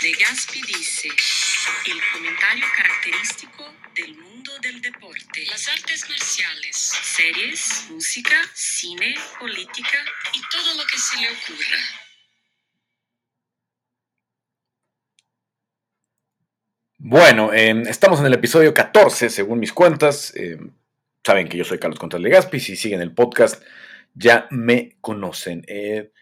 [0.00, 3.64] Legaspi dice, el comentario característico
[3.96, 9.98] del mundo del deporte, las artes marciales, series, música, cine, política
[10.32, 11.78] y todo lo que se le ocurra.
[16.98, 20.32] Bueno, eh, estamos en el episodio 14, según mis cuentas.
[20.36, 20.58] Eh,
[21.26, 22.60] saben que yo soy Carlos Contreras Legaspi.
[22.60, 23.60] Si siguen el podcast,
[24.14, 25.64] ya me conocen.
[25.66, 26.12] Eh,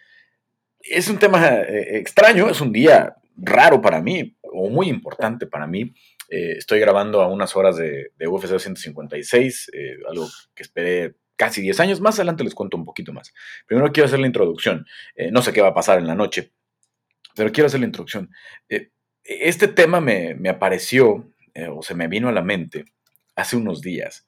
[0.80, 5.94] es un tema extraño, es un día raro para mí, o muy importante para mí.
[6.28, 9.70] estoy grabando a unas horas de, de UFC 256,
[10.08, 12.00] algo que esperé casi 10 años.
[12.00, 13.32] Más adelante les cuento un poquito más.
[13.66, 14.86] Primero quiero hacer la introducción.
[15.30, 16.52] no sé qué va a pasar en la noche,
[17.34, 18.30] pero quiero hacer la introducción
[19.28, 22.84] este tema me, apareció eh, o se me vino a la mente
[23.34, 24.26] hace unos días.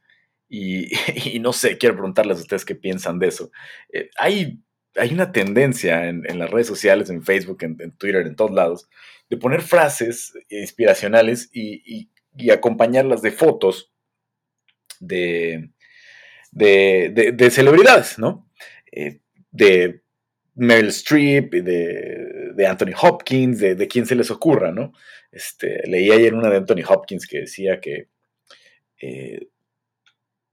[0.48, 0.88] Y,
[1.40, 3.50] no sé, quiero preguntarles a ustedes qué piensan de eso.
[3.92, 4.60] Eh, hay,
[4.96, 8.88] hay una tendencia en, las redes sociales, en Facebook, en, Twitter, en todos lados,
[9.30, 12.10] de poner frases inspiracionales y,
[12.52, 13.92] acompañarlas de fotos
[15.00, 15.70] de,
[16.52, 18.48] de, celebridades, ¿no?
[18.92, 20.02] Eh, de
[20.54, 24.92] Meryl Streep, de, de Anthony Hopkins, de, quien se les ocurra, ¿no?
[25.30, 28.08] Este, leí ayer una de Anthony Hopkins que decía que
[29.00, 29.48] eh,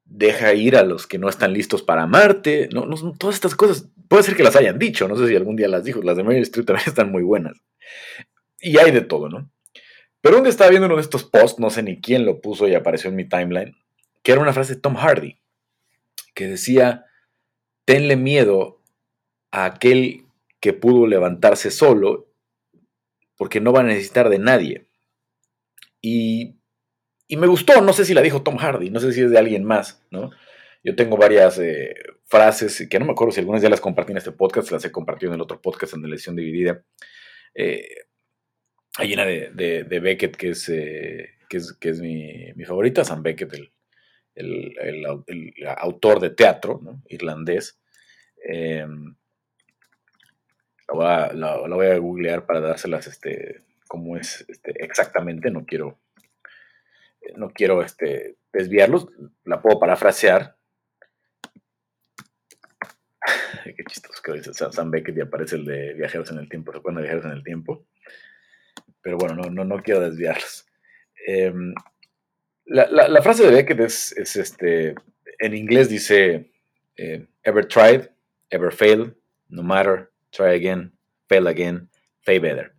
[0.05, 2.87] deja ir a los que no están listos para amarte, ¿no?
[3.17, 5.83] Todas estas cosas, puede ser que las hayan dicho, no sé si algún día las
[5.83, 7.61] dijo, las de Meryl Streep también están muy buenas.
[8.59, 9.51] Y hay de todo, ¿no?
[10.21, 12.67] Pero un día estaba viendo uno de estos posts, no sé ni quién lo puso
[12.67, 13.75] y apareció en mi timeline,
[14.23, 15.39] que era una frase de Tom Hardy,
[16.33, 17.05] que decía,
[17.85, 18.81] tenle miedo
[19.51, 20.25] a aquel
[20.59, 22.27] que pudo levantarse solo
[23.37, 24.87] porque no va a necesitar de nadie.
[26.01, 26.55] Y,
[27.29, 29.63] me gustó, no sé si la dijo Tom Hardy, no sé si es de alguien
[29.63, 30.31] más, ¿no?
[30.83, 31.95] Yo tengo varias eh,
[32.25, 34.91] frases que no me acuerdo si algunas ya las compartí en este podcast, las he
[34.91, 36.83] compartido en el otro podcast en la lección dividida.
[37.55, 37.87] Eh,
[38.97, 41.57] hay una de, Beckett que es, eh, que
[41.89, 43.51] es, mi, favorita, Sam Beckett,
[44.35, 45.05] el,
[45.77, 46.79] autor de teatro
[47.09, 47.79] irlandés.
[48.47, 48.85] La
[50.94, 55.50] voy, a, googlear para dárselas este, como es este, exactamente.
[55.50, 55.97] No quiero,
[57.36, 59.08] no quiero este, desviarlos.
[59.44, 60.56] La puedo parafrasear.
[63.63, 66.72] Qué chistoso que dice Sam Beckett y aparece el de Viajeros en el Tiempo.
[66.72, 67.86] ¿Recuerdan Viajeros en el Tiempo?
[69.02, 70.66] Pero bueno, no, no, no quiero desviarlos.
[71.28, 71.74] Em,
[72.66, 74.96] la, frase de Beckett es, este,
[75.40, 76.52] en inglés dice,
[76.97, 78.09] eh, ever tried,
[78.50, 79.13] ever failed,
[79.50, 80.92] no matter try again,
[81.28, 81.90] fail again,
[82.22, 82.74] fail better.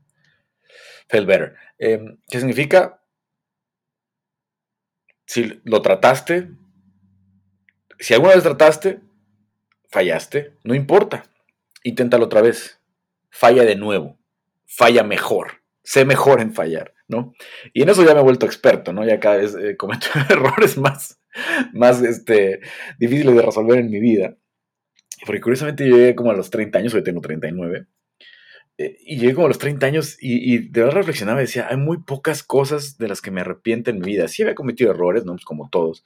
[1.08, 1.54] Fail better.
[1.78, 3.00] Em, ¿Qué significa?
[5.26, 6.50] Si lo trataste,
[7.98, 9.00] si alguna vez trataste,
[9.88, 11.24] fallaste, no importa.
[11.82, 12.80] Inténtalo otra vez.
[13.30, 14.18] Falla de nuevo.
[14.66, 15.62] Falla mejor.
[15.82, 17.32] Sé mejor en fallar, ¿no?
[17.72, 19.04] Y en eso ya me he vuelto experto, ¿no?
[19.04, 21.20] Ya cada vez eh, cometo errores más,
[21.72, 22.60] más este,
[22.98, 24.36] difíciles de resolver en mi vida.
[25.24, 27.86] Porque curiosamente yo llegué como a los 30 años, hoy tengo 39.
[28.78, 31.78] Eh, y llegué como a los 30 años y, de verdad reflexionaba y decía, hay
[31.78, 34.28] muy pocas cosas de las que me arrepiento en mi vida.
[34.28, 35.32] Sí había cometido errores, ¿no?
[35.32, 36.04] Pues como todos,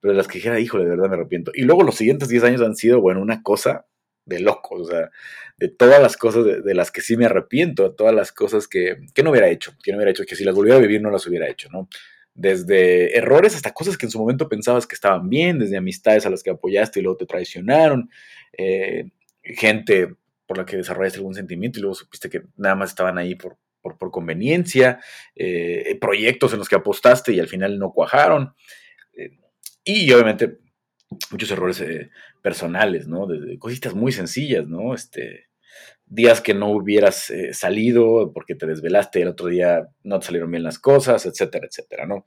[0.00, 1.50] pero de las que dijera, híjole, de verdad me arrepiento.
[1.54, 3.86] Y luego los siguientes 10 años han sido, bueno, una cosa
[4.26, 5.10] de locos, o sea,
[5.58, 8.98] de todas las cosas de, las que sí me arrepiento, de todas las cosas que,
[9.14, 11.10] que, no hubiera hecho, que no hubiera hecho, que si las volviera a vivir no
[11.10, 11.88] las hubiera hecho, ¿no?
[12.34, 16.30] Desde errores hasta cosas que en su momento pensabas que estaban bien, desde amistades a
[16.30, 18.08] las que apoyaste y luego te traicionaron,
[18.56, 19.10] eh,
[19.42, 20.14] gente
[20.50, 23.56] por la que desarrollaste algún sentimiento y luego supiste que nada más estaban ahí por,
[23.80, 24.98] por, conveniencia,
[25.36, 28.52] eh, proyectos en los que apostaste y al final no cuajaron.
[29.12, 29.38] Eh,
[29.84, 30.58] y obviamente
[31.30, 31.84] muchos errores
[32.42, 33.28] personales, ¿no?
[33.28, 34.92] De, cositas muy sencillas, ¿no?
[34.92, 35.46] Este,
[36.04, 40.64] días que no hubieras salido porque te desvelaste el otro día no te salieron bien
[40.64, 42.26] las cosas, etcétera, etcétera, ¿no?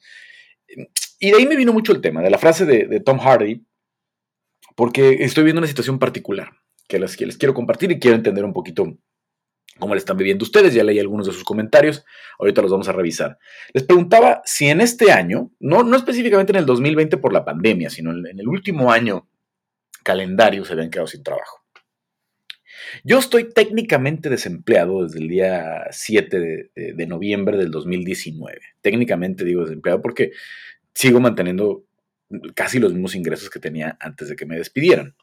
[1.19, 3.65] Y de ahí me vino mucho el tema, de la frase de, de Tom Hardy,
[4.77, 8.45] porque estoy viendo una situación particular que les, que les quiero compartir y quiero entender
[8.45, 8.99] un poquito
[9.79, 10.75] cómo le están viviendo ustedes.
[10.75, 12.05] Ya leí algunos de sus comentarios,
[12.37, 13.39] ahorita los vamos a revisar.
[13.73, 17.89] Les preguntaba si en este año, no, no específicamente en el 2020 por la pandemia,
[17.89, 19.27] sino en, el último año
[20.03, 21.63] calendario se habían quedado sin trabajo.
[23.03, 28.59] Yo estoy técnicamente desempleado desde el día 7 de, de, noviembre del 2019.
[28.81, 30.31] Técnicamente digo desempleado porque
[30.93, 31.85] sigo manteniendo
[32.53, 35.15] casi los mismos ingresos que tenía antes de que me despidieran.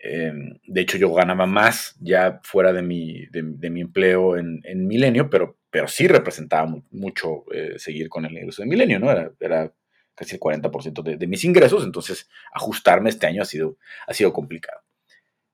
[0.00, 5.28] Em, de hecho, yo ganaba más ya fuera de mi, de, mi empleo en, Milenio,
[5.28, 9.10] pero, pero sí representaba mucho eh, seguir con el negocio de Milenio, ¿no?
[9.10, 9.72] Era,
[10.14, 14.32] casi el 40% de, de, mis ingresos, entonces ajustarme este año ha sido, ha sido
[14.32, 14.80] complicado.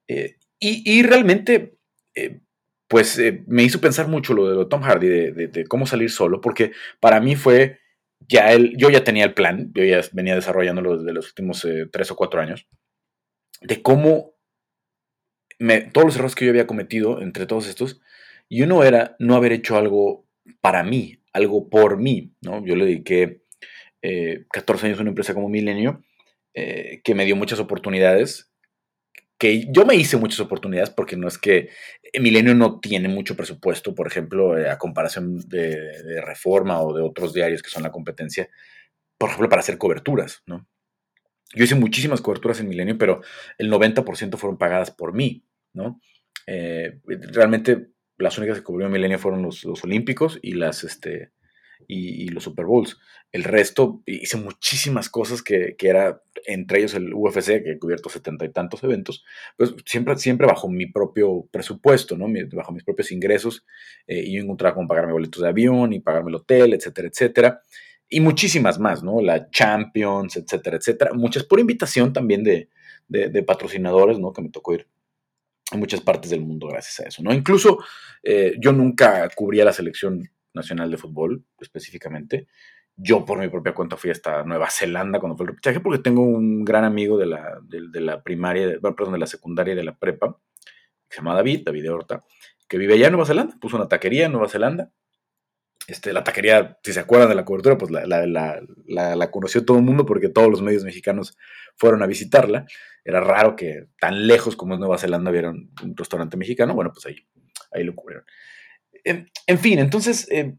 [0.08, 1.76] Eh, y, realmente,
[2.14, 2.40] eh,
[2.88, 7.20] pues me hizo pensar mucho lo de Tom Hardy, de, cómo salir solo, porque para
[7.20, 7.80] mí fue,
[8.28, 11.86] ya él, yo ya tenía el plan, yo ya venía desarrollándolo desde los últimos eh,
[11.92, 12.66] tres o cuatro años,
[13.64, 14.34] de cómo
[15.92, 18.00] todos los errores que yo había cometido entre todos estos,
[18.48, 20.26] y uno era no haber hecho algo
[20.60, 22.64] para mí, algo por mí, ¿no?
[22.64, 23.42] Yo le dediqué
[24.50, 26.02] 14 años a una empresa como Milenio,
[26.52, 28.54] que me dio muchas oportunidades,
[29.38, 31.70] que yo me hice muchas oportunidades porque no es que
[32.20, 37.32] Milenio no tiene mucho presupuesto, por ejemplo, eh, a comparación de, Reforma o de otros
[37.32, 38.48] diarios que son la competencia,
[39.18, 40.66] por ejemplo, para hacer coberturas, ¿no?
[41.54, 43.22] Yo hice muchísimas coberturas en Milenio, pero
[43.58, 46.00] el 90% fueron pagadas por mí, ¿no?
[46.46, 51.32] Eh, realmente las únicas que cubrió Milenio fueron los, los Olímpicos y las, este,
[51.88, 52.98] y, los Super Bowls.
[53.32, 58.08] El resto hice muchísimas cosas que, que, era, entre ellos el UFC, que he cubierto
[58.08, 59.24] setenta y tantos eventos,
[59.56, 62.26] pues siempre, siempre bajo mi propio presupuesto, ¿no?
[62.52, 63.66] bajo mis propios ingresos.
[64.06, 67.62] Eh, y yo encontraba cómo pagarme boletos de avión y pagarme el hotel, etcétera, etcétera.
[68.08, 69.20] Y muchísimas más, ¿no?
[69.20, 71.12] La Champions, etcétera, etcétera.
[71.14, 72.68] Muchas por invitación también de,
[73.08, 74.32] de, patrocinadores, ¿no?
[74.32, 74.86] Que me tocó ir
[75.70, 77.32] a muchas partes del mundo gracias a eso, ¿no?
[77.32, 77.78] Incluso
[78.22, 82.46] eh, yo nunca cubría la selección Nacional de Fútbol específicamente.
[82.96, 86.22] Yo por mi propia cuenta fui hasta Nueva Zelanda cuando fue el repechaje porque tengo
[86.22, 89.98] un gran amigo de la, de, la primaria, perdón, de la secundaria y de la
[89.98, 90.38] prepa,
[91.08, 92.24] que se llama David, David de Horta,
[92.68, 94.92] que vive allá en Nueva Zelanda, puso una taquería en Nueva Zelanda.
[95.86, 99.76] Este, la taquería, si se acuerdan de la cobertura, pues la, la, la, conoció todo
[99.76, 101.36] el mundo porque todos los medios mexicanos
[101.76, 102.64] fueron a visitarla.
[103.04, 106.74] Era raro que tan lejos como es Nueva Zelanda hubiera un, restaurante mexicano.
[106.74, 107.16] Bueno, pues ahí,
[107.70, 108.24] ahí lo cubrieron.
[109.04, 110.54] En, fin, entonces, eh,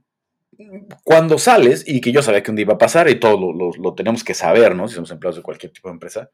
[1.03, 3.95] cuando sales, y que yo sabía que un día iba a pasar, y todo lo,
[3.95, 4.87] tenemos que saber, ¿no?
[4.87, 6.29] Si somos empleados de cualquier tipo de empresa,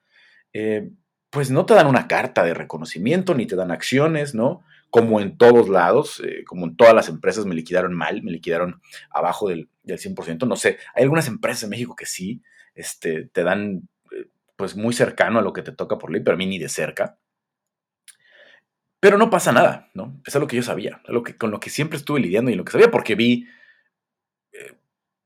[0.52, 0.90] eh,
[1.30, 4.64] pues no te dan una carta de reconocimiento, ni te dan acciones, ¿no?
[4.92, 8.80] Como en todos lados, eh, como en todas las empresas me liquidaron mal, me liquidaron
[9.10, 12.44] abajo del, del 100%, no sé, hay algunas empresas en México que sí,
[12.76, 13.90] este, te dan
[14.62, 16.70] pues muy cercano a lo que te toca por ley, pero a mí ni de
[16.70, 17.18] cerca.
[19.00, 20.22] Pero no pasa nada, ¿no?
[20.24, 22.64] Es lo que yo sabía, lo que, con lo que siempre estuve lidiando y lo
[22.64, 23.48] que sabía, porque vi,
[24.54, 24.76] eh,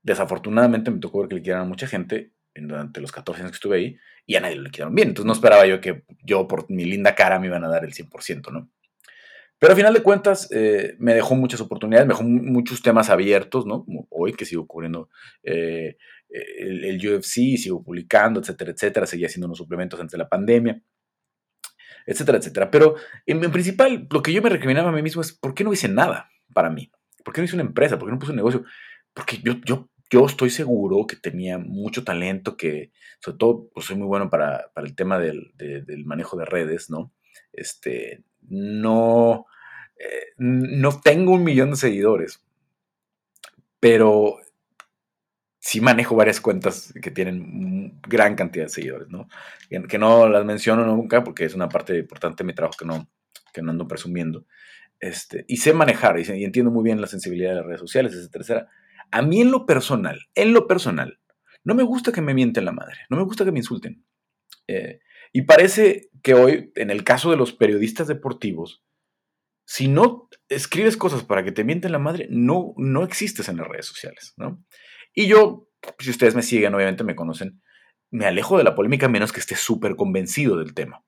[0.02, 3.76] desafortunadamente me tocó ver que liquidaron a mucha gente durante los 14 años que estuve
[3.76, 5.08] ahí y a nadie lo liquidaron bien.
[5.08, 7.92] Entonces no esperaba yo que yo por mi linda cara me iban a dar el
[7.92, 8.70] 100%, ¿no?
[9.58, 13.66] Pero al final de cuentas eh, me dejó muchas oportunidades, me dejó muchos temas abiertos,
[13.66, 13.84] ¿no?
[13.84, 15.08] Como hoy que sigo cubriendo
[15.42, 15.96] eh,
[16.28, 20.82] el, el, UFC, sigo publicando, etcétera, etcétera, seguía haciendo unos suplementos antes de la pandemia
[22.06, 22.70] etcétera, etcétera.
[22.70, 22.94] Pero
[23.26, 25.88] en, principal, lo que yo me recriminaba a mí mismo es, ¿por qué no hice
[25.88, 26.90] nada para mí?
[27.24, 27.98] ¿Por qué no hice una empresa?
[27.98, 28.64] ¿Por qué no puse un negocio?
[29.12, 33.96] Porque yo, yo, yo estoy seguro que tenía mucho talento, que sobre todo pues, soy
[33.96, 35.52] muy bueno para, el tema del,
[36.04, 37.12] manejo de redes, ¿no?
[37.52, 39.46] Este, no,
[39.98, 42.42] eh, no tengo un millón de seguidores,
[43.80, 44.38] pero
[45.66, 49.28] sí manejo varias cuentas que tienen gran cantidad de seguidores, ¿no?
[49.68, 53.08] Que, no las menciono nunca porque es una parte importante de mi trabajo que no,
[53.52, 54.46] que no ando presumiendo.
[55.00, 58.68] Este, y sé manejar y, entiendo muy bien la sensibilidad de las redes sociales, etcétera,
[59.10, 61.18] A mí en lo personal, en lo personal,
[61.64, 64.04] no me gusta que me mienten la madre, no me gusta que me insulten.
[64.68, 65.00] Eh,
[65.32, 68.84] y parece que hoy, en el caso de los periodistas deportivos,
[69.66, 73.66] si no escribes cosas para que te mienten la madre, no, no existes en las
[73.66, 74.64] redes sociales, ¿no?
[75.12, 77.60] Y yo, si ustedes me siguen, obviamente me conocen,
[78.10, 81.04] me alejo de la polémica menos que esté súper convencido del tema.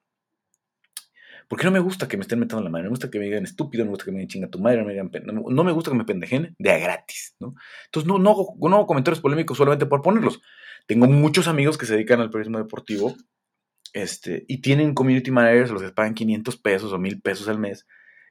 [1.49, 3.25] Porque no me gusta que me estén metiendo la madre, no me gusta que me
[3.25, 5.65] digan estúpido, no me gusta que me digan chinga tu madre, no me, digan, no,
[5.65, 7.55] me gusta que me pendejen de a gratis, ¿no?
[7.87, 10.43] Entonces no, no, no hago comentarios polémicos solamente por ponerlos.
[10.87, 13.17] Tengo muchos amigos que se dedican al periodismo deportivo
[13.93, 17.87] este, y tienen community managers, los que pagan 500 pesos o 1000 pesos al mes,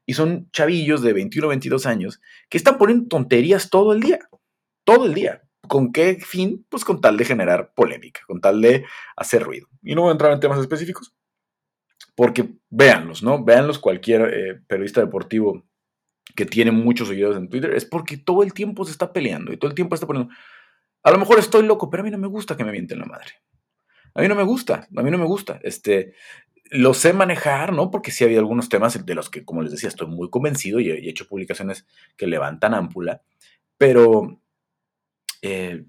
[0.05, 4.19] y son chavillos de 21 o 22 años que están poniendo tonterías todo el día,
[4.83, 5.43] todo el día.
[5.67, 6.65] ¿Con qué fin?
[6.69, 8.85] Pues con tal de generar polémica, con tal de
[9.17, 9.67] hacer ruido.
[9.83, 11.13] Y no voy a entrar en temas específicos,
[12.15, 13.43] porque véanlos, ¿no?
[13.43, 15.65] Véanlos cualquier eh, periodista deportivo
[16.35, 19.57] que tiene muchos seguidores en Twitter, es porque todo el tiempo se está peleando y
[19.57, 20.33] todo el tiempo está poniendo...
[21.03, 23.05] A lo mejor estoy loco, pero a mí no me gusta que me mienten la
[23.05, 23.33] madre.
[24.17, 25.59] A mí no me gusta, a mí no me gusta.
[25.61, 26.13] Este,
[26.71, 27.91] lo sé manejar, ¿no?
[27.91, 30.89] Porque sí había algunos temas de los que, como les decía, estoy muy convencido y
[30.89, 31.85] he hecho publicaciones
[32.17, 33.21] que levantan ámpula,
[33.77, 34.41] pero
[35.41, 35.85] eh,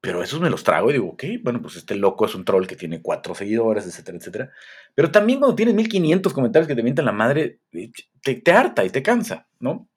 [0.00, 2.66] pero esos me los trago y digo, ok, bueno, pues este loco es un troll
[2.66, 4.50] que tiene cuatro seguidores, etcétera, etcétera.
[4.94, 8.90] Pero también cuando tienes 1500 comentarios que te mientan la madre, eh, te, harta y
[8.90, 9.88] te cansa, ¿no?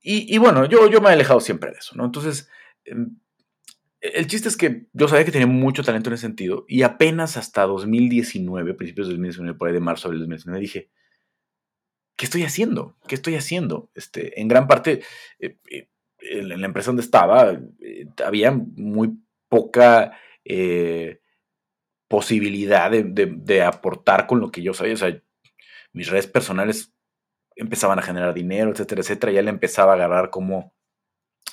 [0.00, 2.06] Y, bueno, yo, yo me he alejado siempre de eso, ¿no?
[2.06, 2.48] Entonces,
[2.84, 3.18] em,
[4.00, 7.36] el chiste es que yo sabía que tenía mucho talento en ese sentido y apenas
[7.36, 10.90] hasta 2019, principios de 2019, por ahí de marzo del 2019, dije,
[12.16, 12.96] ¿qué estoy haciendo?
[13.06, 13.90] ¿Qué estoy haciendo?
[13.94, 15.02] Este, en gran parte,
[15.38, 15.88] eh, eh,
[16.20, 20.18] en la empresa donde estaba, eh, había muy poca
[22.08, 24.94] posibilidad de, aportar con lo que yo sabía.
[24.94, 25.22] O sea,
[25.92, 26.94] mis redes personales
[27.54, 29.32] empezaban a generar dinero, etcétera, etcétera.
[29.32, 30.72] Ya le empezaba a agarrar como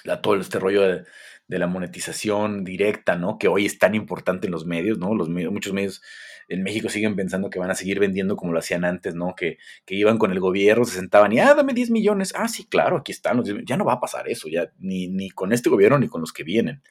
[0.05, 1.05] la, todo este rollo de,
[1.47, 3.37] la monetización directa, ¿no?
[3.37, 5.13] Que hoy es tan importante en los medios, ¿no?
[5.13, 6.01] Los muchos medios
[6.47, 9.35] en México siguen pensando que van a seguir vendiendo como lo hacían antes, ¿no?
[9.35, 12.33] Que, que iban con el gobierno, se sentaban y, ah, dame 10 millones.
[12.35, 15.53] Ah, sí, claro, aquí están Ya no va a pasar eso, ya, ni, ni con
[15.53, 16.81] este gobierno ni con los que vienen,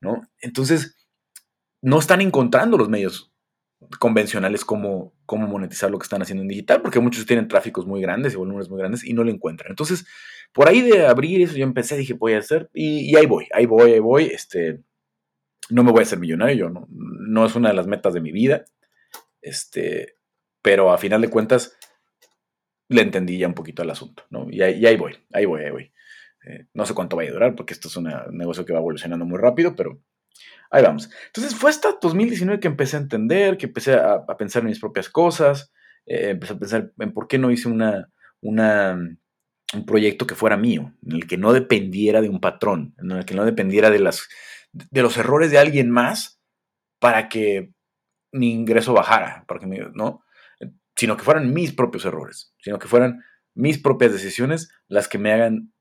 [0.00, 0.22] ¿no?
[0.40, 0.96] Entonces,
[1.82, 3.34] no están encontrando los medios
[3.98, 8.00] convencionales cómo, cómo monetizar lo que están haciendo en digital, porque muchos tienen tráficos muy
[8.00, 9.70] grandes y volúmenes muy grandes y no lo encuentran.
[9.70, 10.06] Entonces,
[10.54, 13.66] por ahí de abrir eso, yo empecé, dije, voy a hacer, y, ahí voy, ahí
[13.66, 14.80] voy, ahí voy, este,
[15.68, 18.20] no me voy a hacer millonario, yo no, no es una de las metas de
[18.20, 18.64] mi vida,
[19.42, 20.16] este,
[20.62, 21.76] pero a final de cuentas
[22.88, 24.46] le entendí ya un poquito al asunto, ¿no?
[24.48, 25.92] Y ahí, voy, ahí voy, ahí voy.
[26.46, 29.24] Eh, no sé cuánto va a durar, porque esto es un negocio que va evolucionando
[29.24, 30.00] muy rápido, pero
[30.70, 31.10] ahí vamos.
[31.26, 35.08] Entonces fue hasta 2019 que empecé a entender, que empecé a, pensar en mis propias
[35.08, 35.72] cosas,
[36.06, 38.08] eh, empecé a pensar en por qué no hice una,
[38.40, 39.16] una
[39.74, 43.24] un proyecto que fuera mío, en el que no dependiera de un patrón, en el
[43.24, 44.28] que no dependiera de, las,
[44.72, 46.40] de los errores de alguien más
[46.98, 47.72] para que
[48.32, 49.60] mi ingreso bajara, para
[49.94, 50.24] ¿no?
[50.96, 53.22] sino que fueran mis propios errores, sino que fueran
[53.54, 55.72] mis propias decisiones las que me hagan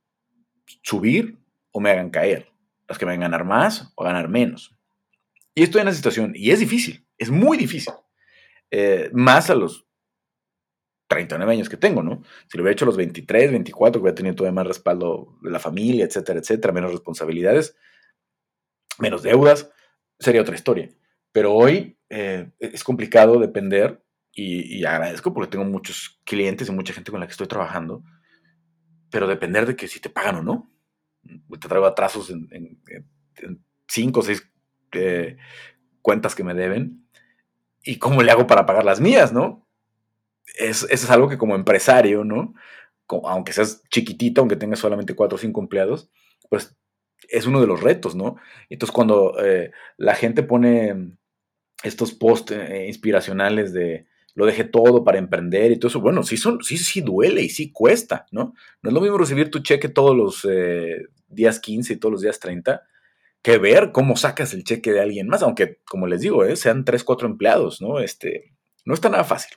[0.81, 1.39] subir
[1.71, 2.51] o me hagan caer,
[2.87, 4.75] las que me hagan ganar más o ganar menos.
[5.55, 7.93] Y estoy en una situación, y es difícil, es muy difícil,
[8.71, 9.87] eh, más a los
[11.13, 12.23] 39 años que tengo, ¿no?
[12.47, 15.51] Si lo hubiera hecho a los 23, 24, que hubiera tenido todavía más respaldo de
[15.51, 17.75] la familia, etcétera, etcétera, menos responsabilidades,
[18.99, 19.71] menos deudas,
[20.19, 20.89] sería otra historia.
[21.31, 24.03] Pero hoy eh, es complicado depender
[24.35, 28.03] y, agradezco porque tengo muchos clientes y mucha gente con la que estoy trabajando,
[29.11, 30.69] pero depender de que si te pagan o no.
[31.23, 32.81] Te traigo atrasos en,
[33.87, 34.51] cinco o seis
[34.93, 35.37] eh,
[36.01, 37.07] cuentas que me deben
[37.83, 39.62] y cómo le hago para pagar las mías, ¿no?
[40.57, 42.53] Es, eso es algo que como empresario, ¿no?
[43.25, 46.09] aunque seas chiquitito, aunque tengas solamente cuatro o cinco empleados,
[46.49, 46.75] pues
[47.29, 48.37] es uno de los retos, ¿no?
[48.69, 51.13] Entonces cuando eh, la gente pone
[51.83, 56.37] estos posts eh, inspiracionales de lo dejé todo para emprender y todo eso, bueno, sí,
[56.37, 58.55] son, sí, sí duele y sí cuesta, ¿no?
[58.81, 62.21] No es lo mismo recibir tu cheque todos los eh, días 15 y todos los
[62.21, 62.81] días 30
[63.43, 67.03] que ver cómo sacas el cheque de alguien más, aunque, como les digo, sean tres,
[67.03, 67.99] cuatro empleados, ¿no?
[67.99, 69.53] Este, no está nada fácil.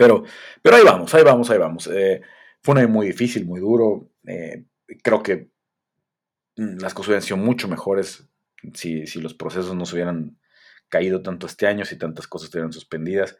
[0.00, 0.24] Pero,
[0.62, 1.86] pero ahí vamos, ahí vamos, ahí vamos.
[1.92, 2.22] Eh,
[2.62, 4.08] fue un año muy difícil, muy duro.
[4.26, 4.64] Eh,
[5.02, 5.50] creo que
[6.56, 8.26] mm, las cosas hubieran sido mucho mejores
[8.72, 10.38] si, los procesos no se hubieran
[10.88, 13.36] caído tanto este año, si tantas cosas estuvieran suspendidas.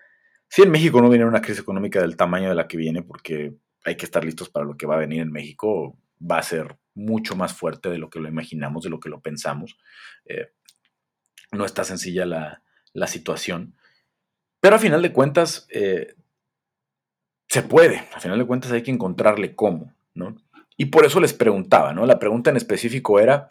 [0.48, 3.54] Si en México no viene una crisis económica del tamaño de la que viene, porque
[3.82, 6.76] hay que estar listos para lo que va a venir en México, va a ser
[6.92, 9.78] mucho más fuerte de lo que lo imaginamos, de lo que lo pensamos.
[10.26, 10.52] Eh,
[11.52, 12.62] no está sencilla la,
[13.06, 13.76] situación.
[14.60, 15.66] Pero a final de cuentas,
[17.50, 20.37] se puede, al final de cuentas hay que encontrarle cómo, ¿no?
[20.76, 22.07] Y por eso les preguntaba, ¿no?
[22.07, 23.49] La pregunta en específico era,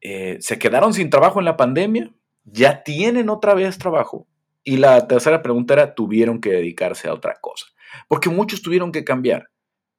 [0.00, 2.12] eh, ¿se quedaron sin trabajo en la pandemia?
[2.42, 4.26] ¿Ya tienen otra vez trabajo?
[4.64, 7.66] Y la tercera pregunta era, ¿tuvieron que dedicarse a otra cosa?
[8.08, 9.48] Porque muchos tuvieron que cambiar,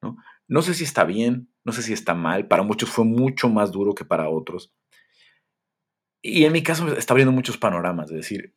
[0.01, 0.17] ¿no?
[0.49, 3.71] No sé si está bien, no sé si está mal, para muchos fue mucho más
[3.71, 4.73] duro que para otros.
[6.21, 8.53] Y en mi caso está abriendo muchos panoramas, de decir,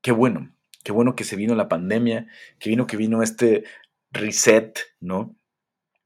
[0.00, 2.28] qué bueno, qué bueno que se vino la pandemia,
[2.60, 3.64] qué vino que vino este
[4.12, 5.34] reset, ¿no?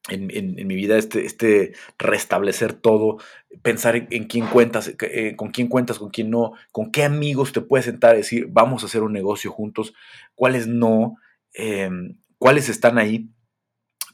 [0.09, 0.27] En,
[0.67, 3.19] mi vida, este, este restablecer todo,
[3.61, 7.61] pensar en, quién cuentas, eh, con quién cuentas, con quién no, con qué amigos te
[7.61, 9.93] puedes sentar y decir, vamos a hacer un negocio juntos,
[10.35, 11.17] cuáles no,
[11.53, 13.29] em, cuáles están ahí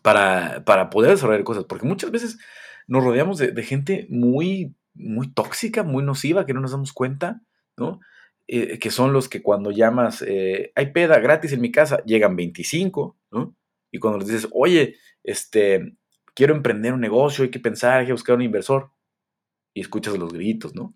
[0.02, 2.38] para, para, poder desarrollar cosas, porque muchas veces
[2.88, 7.40] nos rodeamos de, de gente muy, muy tóxica, muy nociva, que no nos damos cuenta,
[7.76, 8.00] ¿no?
[8.46, 12.36] Eh, que son los que cuando llamas, eh, hay peda gratis en mi casa, llegan
[12.36, 13.56] 25, ¿no?
[13.90, 15.96] Y cuando les dices, oye, este,
[16.34, 18.90] quiero emprender un negocio, hay que pensar, hay que buscar un inversor,
[19.72, 20.94] y escuchas los gritos, ¿no?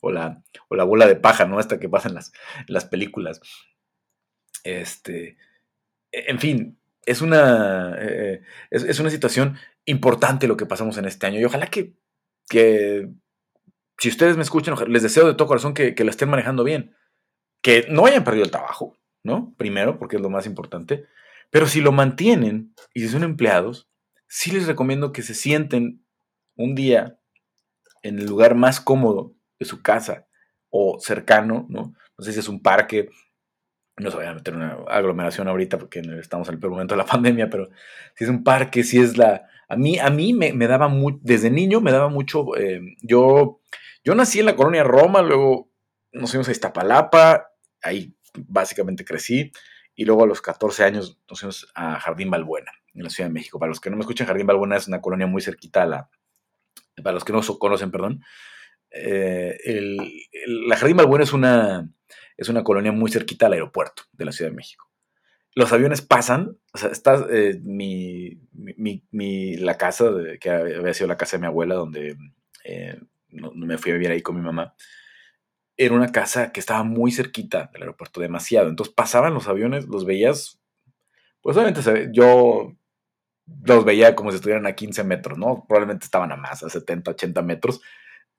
[0.00, 1.58] O la, o la bola de paja, ¿no?
[1.58, 2.32] Esta que pasa en las,
[2.68, 3.40] las películas.
[4.62, 5.36] Este,
[6.12, 11.26] en fin, es una, eh, es, es, una situación importante lo que pasamos en este
[11.26, 11.94] año y ojalá que,
[12.48, 13.08] que
[13.98, 16.94] si ustedes me escuchan, les deseo de todo corazón que, la estén manejando bien.
[17.60, 19.54] Que no hayan perdido el trabajo, ¿no?
[19.56, 21.06] Primero, porque es lo más importante.
[21.50, 23.88] Pero si lo mantienen y si son empleados,
[24.28, 26.04] sí les recomiendo que se sienten
[26.56, 27.18] un día
[28.02, 30.26] en el lugar más cómodo de su casa
[30.70, 31.94] o cercano, ¿no?
[32.16, 33.08] No sé si es un parque,
[33.96, 36.94] no se vayan a meter en una aglomeración ahorita porque estamos en el peor momento
[36.94, 37.68] de la pandemia, pero
[38.14, 39.48] si es un parque, si es la...
[39.70, 43.60] A mí, a mí me, daba mucho, desde niño me daba mucho, eh, yo,
[44.08, 45.70] yo nací en la colonia Roma, luego
[46.12, 47.50] nos fuimos a Iztapalapa,
[47.82, 49.52] ahí básicamente crecí,
[49.94, 53.34] y luego a los 14 años nos fuimos a Jardín Balbuena, en la Ciudad de
[53.34, 53.58] México.
[53.58, 56.10] Para los que no me escuchan, Jardín Balbuena es una colonia muy cerquita a la...
[57.02, 58.24] Para los que no conocen, perdón.
[58.90, 59.58] Eh,
[60.46, 61.90] la Jardín Balbuena es una
[62.38, 64.90] es una colonia muy cerquita al aeropuerto de la Ciudad de México.
[65.54, 68.40] Los aviones pasan, o sea, está eh, mi,
[69.58, 70.10] la casa,
[70.40, 72.16] que había sido la casa de mi abuela, donde
[72.64, 72.98] eh,
[73.30, 74.74] me fui a vivir ahí con mi mamá,
[75.76, 78.68] era una casa que estaba muy cerquita del aeropuerto, demasiado.
[78.68, 80.60] Entonces pasaban los aviones, los veías,
[81.40, 81.80] pues obviamente
[82.12, 82.76] yo
[83.64, 85.64] los veía como si estuvieran a 15 metros, ¿no?
[85.68, 87.80] Probablemente estaban a más, a 70, 80 metros,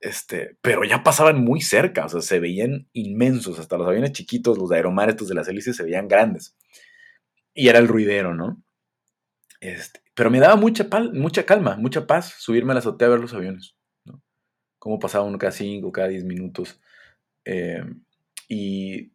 [0.01, 4.57] este, pero ya pasaban muy cerca, o sea, se veían inmensos, hasta los aviones chiquitos,
[4.57, 6.55] los de Aeromar, estos de las hélices, se veían grandes.
[7.53, 8.61] Y era el ruidero, ¿no?
[9.61, 13.19] Este, pero me daba mucha, mucha calma, mucha paz subirme a la azotea a ver
[13.19, 13.78] los aviones, ¿no?
[14.79, 16.79] Cómo pasaba uno cada 5, cada 10 minutos.
[17.45, 17.83] Eh,
[18.47, 19.11] y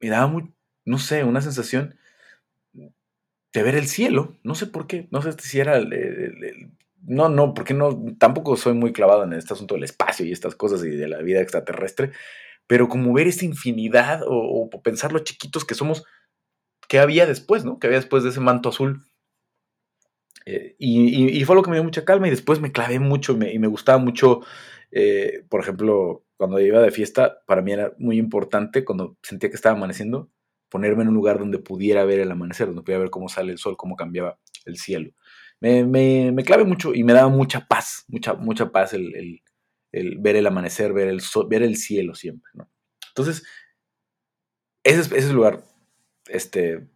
[0.00, 0.48] me daba,
[0.84, 1.96] no sé, una sensación
[3.52, 5.80] de ver el cielo, no sé por qué, no sé si era
[7.02, 10.54] no, no, porque no, tampoco soy muy clavado en este asunto del espacio y estas
[10.54, 12.12] cosas y de la vida extraterrestre,
[12.66, 16.04] pero como ver esta infinidad o, pensar lo chiquitos que somos,
[16.88, 17.78] que había después, ¿no?
[17.78, 19.02] Que había después de ese manto azul.
[20.46, 23.58] Eh, y, fue lo que me dio mucha calma y después me clavé mucho y
[23.58, 24.42] me gustaba mucho,
[24.90, 29.56] eh, por ejemplo, cuando iba de fiesta, para mí era muy importante cuando sentía que
[29.56, 30.30] estaba amaneciendo,
[30.68, 33.58] ponerme en un lugar donde pudiera ver el amanecer, donde pudiera ver cómo sale el
[33.58, 35.12] sol, cómo cambiaba el cielo
[35.60, 39.42] me, clave mucho y me daba mucha paz, mucha, mucha paz el,
[39.92, 42.50] ver el amanecer, ver el, ver el cielo siempre.
[43.08, 43.44] Entonces,
[44.82, 45.62] ese es, el lugar,
[46.28, 46.88] este,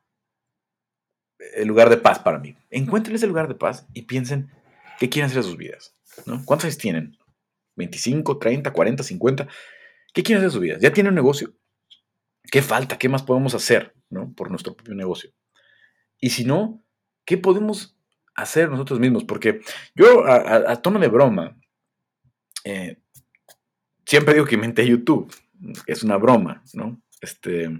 [1.54, 2.56] el lugar de paz para mí.
[2.70, 4.50] Encuentren ese lugar de paz y piensen
[4.98, 6.42] qué quieren hacer en sus vidas, ¿no?
[6.44, 7.18] ¿Cuántos años tienen?
[7.76, 9.48] ¿25, 30, 40, 50?
[10.12, 10.80] ¿Qué quieren hacer en sus vidas?
[10.80, 11.54] ¿Ya tienen un negocio?
[12.50, 12.98] ¿Qué falta?
[12.98, 14.32] ¿Qué más podemos hacer, ¿no?
[14.34, 15.30] Por nuestro propio negocio.
[16.20, 16.84] Y si no,
[17.24, 17.94] ¿qué podemos
[18.34, 19.60] hacer nosotros mismos, porque
[19.94, 21.56] yo a, tono de broma,
[22.64, 22.98] eh,
[24.04, 25.32] siempre digo que inventé YouTube,
[25.86, 27.00] es una broma, ¿no?
[27.20, 27.70] Este,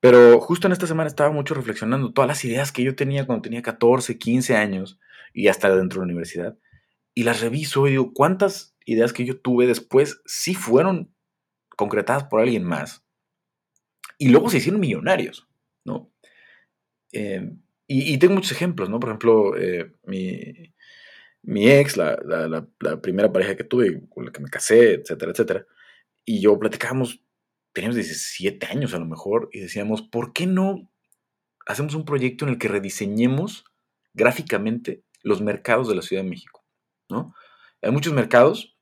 [0.00, 3.42] pero justo en esta semana estaba mucho reflexionando todas las ideas que yo tenía cuando
[3.42, 4.98] tenía 14, 15 años
[5.32, 6.58] y hasta dentro de la universidad,
[7.14, 11.14] y las reviso y digo, ¿cuántas ideas que yo tuve después sí fueron
[11.76, 13.04] concretadas por alguien más?
[14.18, 15.48] Y luego se hicieron millonarios,
[15.84, 16.12] ¿no?
[17.12, 17.52] Eh,
[17.86, 19.00] y, tengo muchos ejemplos, ¿no?
[19.00, 22.68] Por ejemplo, eh, mi, ex, la,
[23.02, 25.66] primera pareja que tuve, con la que me casé, etcétera, etcétera.
[26.24, 27.24] Y yo platicábamos,
[27.72, 30.88] teníamos 17 años a lo mejor, y decíamos, ¿por qué no
[31.66, 33.64] hacemos un proyecto en el que rediseñemos
[34.14, 36.60] gráficamente los mercados de la Ciudad de México?
[37.10, 37.34] ¿no?
[37.82, 38.76] Hay muchos mercados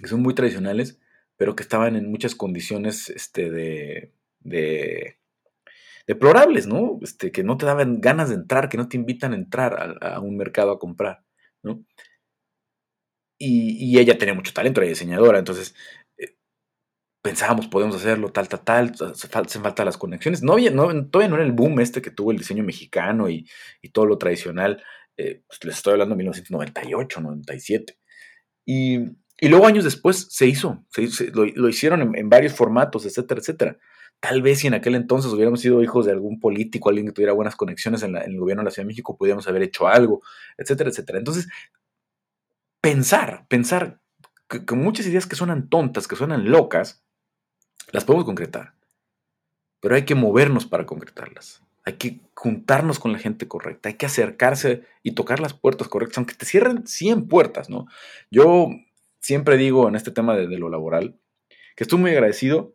[0.00, 0.98] que son muy tradicionales,
[1.36, 5.18] pero que estaban en muchas condiciones este, de, de
[6.06, 6.98] deplorables, ¿no?
[7.02, 10.20] Este, que no te daban ganas de entrar, que no te invitan a entrar a,
[10.20, 11.24] un mercado a comprar,
[11.62, 11.84] ¿no?
[13.38, 15.74] Y, ella tenía mucho talento, era diseñadora, entonces
[16.18, 16.36] eh,
[17.22, 20.42] pensábamos, podemos hacerlo, tal, tal, tal, hacen falta las conexiones.
[20.42, 23.46] No, había, no, todavía no era el boom este que tuvo el diseño mexicano y,
[23.92, 24.82] todo lo tradicional.
[25.16, 27.98] Eh, pues, les estoy hablando de 1998, 97.
[28.64, 33.78] Y, luego años después se hizo, se, lo, hicieron en, varios formatos, etcétera, etcétera.
[34.20, 37.32] Tal vez si en aquel entonces hubiéramos sido hijos de algún político, alguien que tuviera
[37.32, 40.22] buenas conexiones en, el gobierno de la Ciudad de México, podríamos haber hecho algo,
[40.56, 41.18] etcétera, etcétera.
[41.18, 41.48] Entonces,
[42.80, 44.00] pensar, pensar
[44.48, 47.04] que, muchas ideas que suenan tontas, que suenan locas,
[47.92, 48.74] las podemos concretar.
[49.80, 51.62] Pero hay que movernos para concretarlas.
[51.84, 56.18] Hay que juntarnos con la gente correcta, hay que acercarse y tocar las puertas correctas,
[56.18, 57.86] aunque te cierren 100 puertas, ¿no?
[58.30, 58.70] Yo
[59.20, 61.18] siempre digo en este tema de lo laboral
[61.76, 62.74] que estoy muy agradecido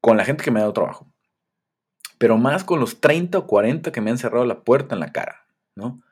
[0.00, 1.12] con la gente que me ha dado trabajo,
[2.18, 5.12] pero más con los 30 o 40 que me han cerrado la puerta en la
[5.12, 6.02] cara, ¿no?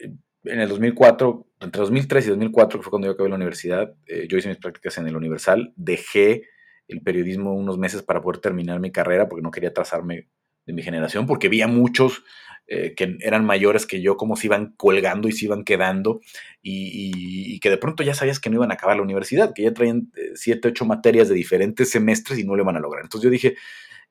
[0.00, 3.94] Eh, en el 2004, entre 2003 y 2004, que fue cuando yo acabé la universidad,
[4.06, 6.44] eh, yo hice mis prácticas en el Universal, dejé
[6.88, 10.28] el periodismo unos meses para poder terminar mi carrera porque no quería trazarme
[10.66, 12.24] de mi generación, porque vi a muchos
[12.68, 16.20] eh, que eran mayores que yo, cómo se iban colgando y se iban quedando,
[16.60, 19.72] y, que de pronto ya sabías que no iban a acabar la universidad, que ya
[19.72, 23.04] traían eh, siete, ocho materias de diferentes semestres y no lo iban a lograr.
[23.04, 23.56] Entonces yo dije,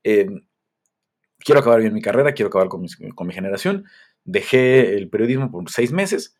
[0.03, 0.47] em,
[1.39, 3.85] quiero acabar bien mi carrera, quiero acabar con mi, generación,
[4.23, 6.37] dejé el periodismo por seis meses,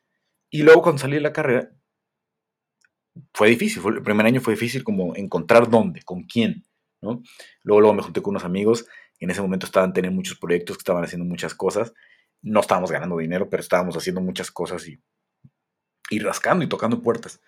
[0.49, 1.71] y luego cuando salí de la carrera,
[3.33, 6.63] fue difícil, el primer año fue difícil como encontrar dónde, con quién,
[7.01, 7.21] ¿no?
[7.63, 8.87] Luego, luego me junté con unos amigos
[9.19, 11.93] En ese momento estaban teniendo muchos proyectos, estaban haciendo muchas cosas.
[12.41, 14.99] No estábamos ganando dinero, pero estábamos haciendo muchas cosas y,
[16.09, 17.39] y rascando y tocando puertas.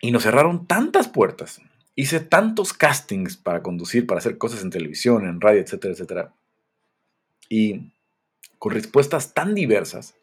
[0.00, 1.60] Y nos cerraron tantas puertas.
[1.94, 6.34] Hice tantos castings para conducir, para hacer cosas en televisión, en radio, etcétera, etcétera.
[7.48, 7.92] Y
[8.58, 10.14] con respuestas tan diversas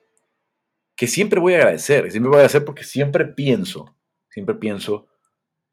[0.95, 2.11] que siempre voy a agradecer.
[2.11, 3.95] Siempre voy a agradecer porque siempre pienso,
[4.29, 5.07] siempre pienso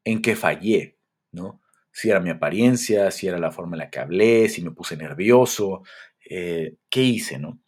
[0.05, 0.97] en que fallé,
[1.33, 1.59] ¿no?
[1.97, 4.95] Si era mi apariencia, si era la forma en la que hablé, si me puse
[4.95, 5.81] nervioso,
[6.29, 7.59] eh, ¿qué hice, no?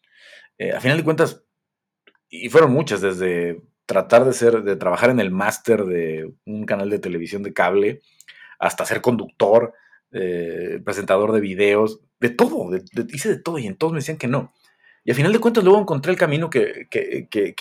[0.60, 1.44] Eh, a final de cuentas,
[2.30, 6.92] y fueron muchas, desde tratar de ser, de trabajar en el máster de un canal
[6.92, 8.02] de televisión de cable,
[8.60, 9.74] hasta ser conductor,
[10.12, 12.70] eh, presentador de videos, de todo,
[13.12, 14.54] hice de todo y en todos me decían que no.
[15.04, 16.86] Y al final de cuentas luego encontré el camino que,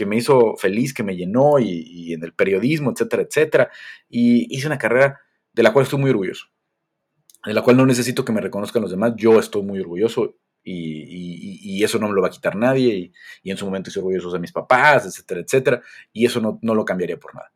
[0.07, 3.71] me hizo feliz, que me llenó y, en el periodismo, etcétera, etcétera.
[4.11, 5.19] Y hice una carrera
[5.55, 6.49] de la cual estoy muy orgulloso,
[7.45, 11.83] de la cual no necesito que me reconozcan los demás, yo estoy muy orgulloso y,
[11.83, 14.41] eso no me lo va a quitar nadie y, en su momento estoy orgulloso de
[14.41, 17.53] mis papás, etcétera, etcétera, y eso no, no lo cambiaría por nada.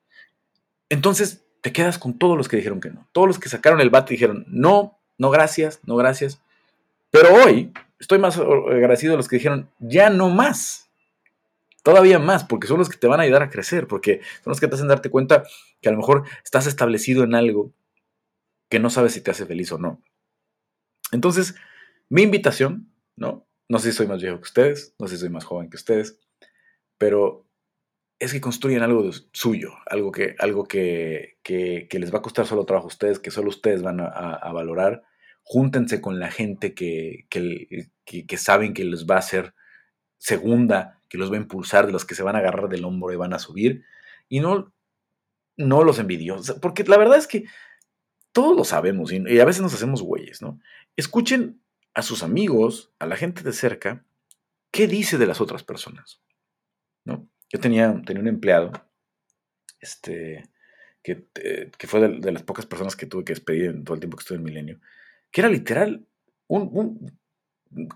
[0.89, 3.91] Entonces te quedas con todos los que dijeron que no, todos los que sacaron el
[3.91, 6.41] bate y dijeron no, no gracias, no gracias,
[7.11, 10.91] pero hoy estoy más agradecido de los que dijeron ya no más,
[11.83, 14.61] todavía más, porque son los que te van a ayudar a crecer, porque son los
[14.61, 15.45] que te hacen darte cuenta
[15.81, 17.73] que a lo mejor estás establecido en algo
[18.73, 20.03] que no sabes si te hace feliz o no.
[21.13, 21.55] Entonces,
[22.09, 23.47] mi invitación ¿no?
[23.69, 25.77] No sé si soy más viejo que ustedes, no sé si soy más joven que
[25.77, 26.19] ustedes,
[26.97, 27.47] pero
[28.19, 31.37] es que construyan algo suyo, algo, que, algo que,
[31.91, 35.03] les va a costar solo trabajo a ustedes, que solo ustedes van a, valorar.
[35.43, 39.53] Júntense con la gente que, que, saben que les va a hacer
[40.17, 43.13] segunda, que los va a impulsar, de los que se van a agarrar del hombro
[43.13, 43.85] y van a subir.
[44.31, 44.73] Y no,
[45.59, 47.45] no los envidiosos, porque la verdad es que
[48.33, 50.59] todos lo sabemos y, a veces nos hacemos güeyes, ¿no?
[50.97, 51.61] Escuchen
[51.95, 54.05] a sus amigos, a la gente de cerca,
[54.71, 56.21] qué dice de las otras personas.
[57.05, 57.29] ¿no?
[57.51, 58.73] Yo tenía, tenía un empleado
[59.81, 60.49] este,
[61.03, 64.17] que, eh, fue de, las pocas personas que tuve que despedir en todo el tiempo
[64.17, 64.81] que estuve en Milenio,
[65.31, 66.07] que era literal
[66.47, 67.19] un,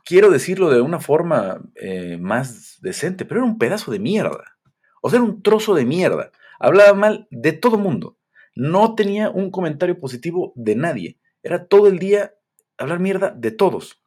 [0.04, 4.58] quiero decirlo de una forma eh, más decente, pero era un pedazo de mierda.
[5.02, 6.32] O sea, era un trozo de mierda.
[6.58, 8.18] Hablaba mal de todo mundo.
[8.56, 11.18] No tenía un comentario positivo de nadie.
[11.42, 12.34] Era todo el día
[12.78, 14.02] hablar mierda de todos.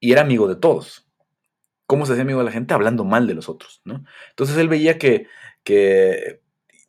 [0.00, 1.06] Y era amigo de todos.
[1.86, 2.72] ¿Cómo se hacía amigo de la gente?
[2.72, 4.04] Hablando mal de los otros, ¿no?
[4.30, 5.26] Entonces él veía que,
[5.64, 6.40] que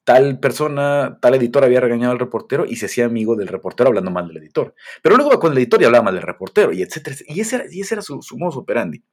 [0.04, 4.12] tal persona, tal editor había regañado al reportero y se hacía amigo del reportero hablando
[4.12, 4.76] mal del editor.
[5.02, 7.16] Pero luego con el editor y hablaba mal del reportero y etcétera.
[7.28, 9.04] Y ese era, y ese era su, su modus operandi.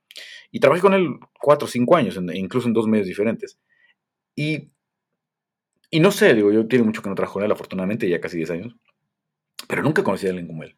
[0.51, 1.09] Y trabajé con él
[1.41, 3.59] cuatro o cinco años, incluso en dos medios diferentes.
[4.35, 4.71] Y,
[5.91, 8.51] y no sé, digo, yo tiene mucho que no trabajo él, afortunadamente, ya casi diez
[8.51, 8.77] años.
[9.69, 10.77] Pero nunca conocí a alguien como él.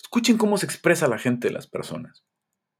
[0.00, 2.24] Escuchen cómo se expresa la gente las personas,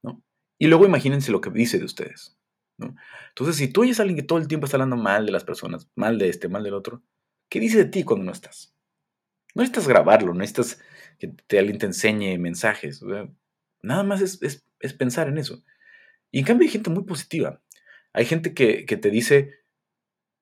[0.03, 0.23] ¿no?
[0.59, 2.37] Y luego imagínense lo que dice de ustedes,
[2.77, 2.95] ¿no?
[3.31, 5.45] Entonces, si tú oyes a alguien que todo el tiempo está hablando mal de las
[5.45, 7.03] personas, mal de este, mal del otro,
[7.49, 8.75] ¿qué dice de ti cuando no estás?
[9.55, 10.81] No necesitas grabarlo, no necesitas
[11.19, 13.03] que te, alguien te enseñe mensajes,
[13.83, 14.67] nada más es,
[14.99, 15.65] pensar en eso.
[16.31, 17.63] Y en cambio hay gente muy positiva.
[18.13, 19.64] Hay gente que, que te dice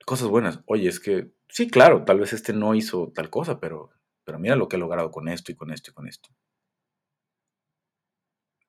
[0.05, 0.61] cosas buenas.
[0.67, 3.91] Oye, es que, sí, claro, tal vez este no hizo tal cosa, pero,
[4.25, 6.31] pero mira lo que ha logrado con esto y con esto y con esto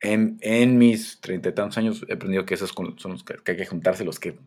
[0.03, 3.65] en, mis treinta y tantos años he aprendido que esos son los que, hay que
[3.65, 4.37] juntarse, los que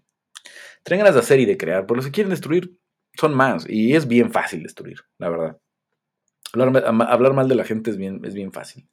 [0.82, 2.78] traen ganas de hacer y de crear, pero los que quieren destruir
[3.14, 5.58] son más y es bien fácil destruir, la verdad.
[6.52, 8.88] Hablar, mal de la gente es bien, es bien fácil.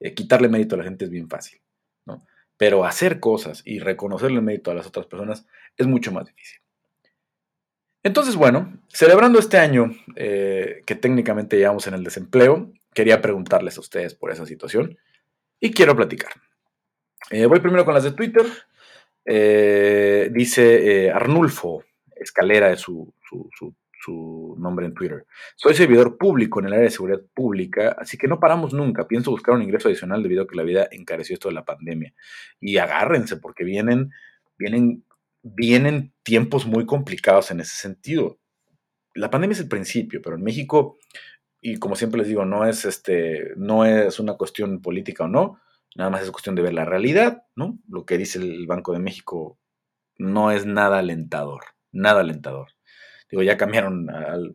[0.00, 1.60] Eh, quitarle mérito a la gente es bien fácil,
[2.06, 2.26] ¿no?
[2.56, 6.61] Pero hacer cosas y reconocerle mérito a las otras personas es mucho más difícil.
[8.02, 13.80] Entonces, bueno, celebrando este año eh, que técnicamente llevamos en el desempleo, quería preguntarles a
[13.80, 14.98] ustedes por esa situación
[15.60, 16.32] y quiero platicar.
[17.30, 18.44] Eh, voy primero con las de Twitter.
[19.24, 21.84] Eh, dice Arnulfo
[22.22, 23.14] Escalera es su,
[24.58, 25.24] nombre en Twitter.
[25.54, 29.06] Soy servidor público en el área de seguridad pública, así que no paramos nunca.
[29.06, 32.12] Pienso buscar un ingreso adicional debido a que la vida encareció esto de la pandemia.
[32.60, 34.10] Y agárrense porque vienen,
[34.58, 35.04] vienen,
[35.42, 38.38] vienen tiempos muy complicados en ese sentido.
[39.14, 40.98] La pandemia es el principio, pero en México
[41.64, 45.60] y como siempre les digo, no es, este, no es una cuestión política o no,
[45.94, 47.78] nada más es cuestión de ver la realidad, ¿no?
[47.88, 49.58] Lo que dice el Banco de México
[50.18, 52.72] no es nada alentador, nada alentador.
[53.30, 54.08] Digo, ya cambiaron,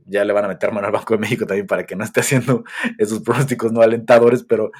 [0.06, 2.20] ya le van a meter mano al Banco de México también para que no esté
[2.20, 2.66] haciendo
[2.98, 4.72] esos pronósticos no alentadores, pero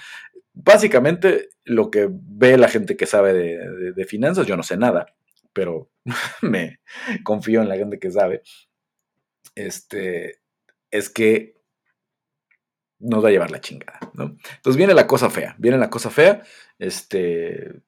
[0.54, 5.06] básicamente lo que ve la gente que sabe de, de finanzas, yo no sé nada,
[5.58, 5.90] pero
[6.44, 6.82] me
[7.24, 8.44] confío en la gente que sabe,
[9.56, 10.40] este,
[10.92, 11.58] es que
[13.00, 14.00] nos va a llevar la chingada.
[14.14, 16.44] Entonces viene la cosa fea, viene la cosa fea,
[16.78, 17.82] este,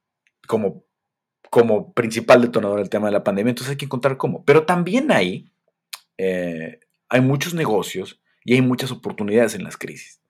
[0.48, 0.84] como,
[1.52, 4.44] como principal detonador del tema de la pandemia, entonces hay que encontrar cómo.
[4.46, 5.54] Pero también hay,
[6.18, 10.24] eh, hay muchos negocios y hay muchas oportunidades en las crisis.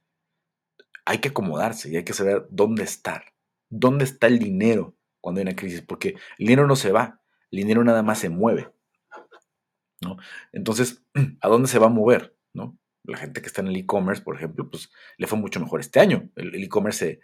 [1.05, 3.33] Hay que acomodarse y hay que saber dónde estar,
[3.69, 7.19] dónde está el dinero cuando hay una crisis, porque el dinero no se va,
[7.51, 8.71] el dinero nada más se mueve.
[10.01, 10.17] ¿no?
[10.51, 11.03] Entonces,
[11.41, 12.35] ¿a dónde se va a mover?
[12.53, 12.77] ¿no?
[13.03, 15.99] La gente que está en el e-commerce, por ejemplo, pues le fue mucho mejor este
[15.99, 16.29] año.
[16.35, 17.19] El e-commerce,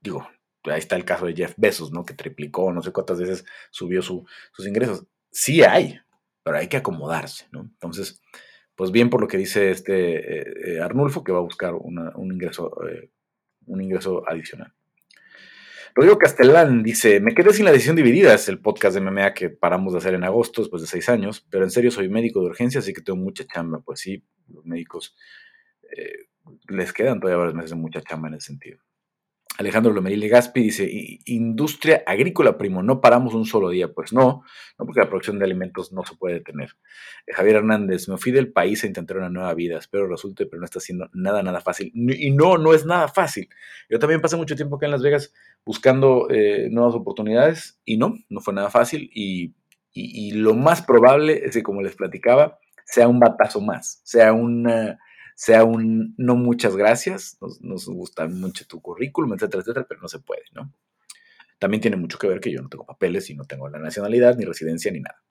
[0.00, 0.28] digo,
[0.64, 2.04] ahí está el caso de Jeff Bezos, ¿no?
[2.04, 4.26] Que triplicó, no sé cuántas veces subió sus
[4.66, 5.06] ingresos.
[5.30, 6.00] Sí hay,
[6.42, 7.62] pero hay que acomodarse, ¿no?
[7.62, 8.20] Entonces,
[8.74, 12.32] pues bien por lo que dice este eh, eh, Arnulfo, que va a buscar un,
[12.32, 13.10] ingreso, eh,
[13.66, 14.72] un ingreso adicional.
[15.96, 19.48] Rodrigo Castellán dice, me quedé sin la decisión dividida, es el podcast de MMA que
[19.48, 22.46] paramos de hacer en agosto, después de seis años, pero en serio soy médico de
[22.46, 23.80] urgencia, así que tengo mucha chamba.
[23.80, 25.14] Pues sí, los médicos
[25.96, 26.26] eh,
[26.68, 28.80] les quedan todavía varios meses de mucha chamba en ese sentido.
[29.56, 30.90] Alejandro Lomerile Gaspi dice,
[31.26, 33.92] industria agrícola, primo, no paramos un solo día.
[33.92, 34.42] Pues no,
[34.78, 36.70] no porque la producción de alimentos no se puede detener.
[37.26, 40.58] Eh, Javier Hernández, me fui del país a intentar una nueva vida, espero resulte, pero
[40.58, 41.92] no está siendo nada, nada fácil.
[41.94, 43.48] Y no, no es nada fácil.
[43.88, 45.32] Yo también pasé mucho tiempo acá en Las Vegas
[45.64, 49.08] buscando eh, nuevas oportunidades y no, no fue nada fácil.
[49.14, 49.54] Y,
[49.92, 54.98] y lo más probable es que, como les platicaba, sea un batazo más, sea una
[55.34, 60.20] sea un no muchas gracias, nos, gusta mucho tu currículum, etcétera, etcétera, pero no se
[60.20, 60.72] puede, ¿no?
[61.58, 64.36] También tiene mucho que ver que yo no tengo papeles y no tengo la nacionalidad,
[64.36, 65.22] ni residencia, ni nada.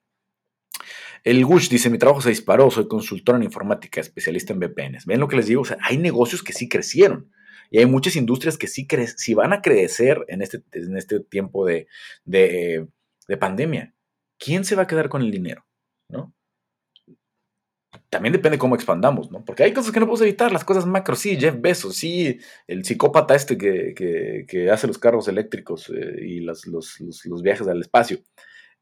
[1.22, 5.06] El Gush dice, mi trabajo se disparó, soy consultor en informática, especialista en VPNs.
[5.06, 5.62] ¿Ven lo que les digo?
[5.62, 7.30] O sea, hay negocios que sí crecieron
[7.70, 11.20] y hay muchas industrias que sí crecen, si van a crecer en este, en este
[11.20, 11.86] tiempo de,
[12.24, 12.88] de,
[13.26, 13.94] de pandemia.
[14.38, 15.64] ¿Quién se va a quedar con el dinero?
[16.10, 16.34] ¿No?
[18.14, 19.44] También depende cómo expandamos, ¿no?
[19.44, 22.84] Porque hay cosas que no podemos evitar, las cosas macro, sí, Jeff Bezos, sí, el
[22.84, 28.20] psicópata este que, hace los carros eléctricos eh, y los, viajes al espacio.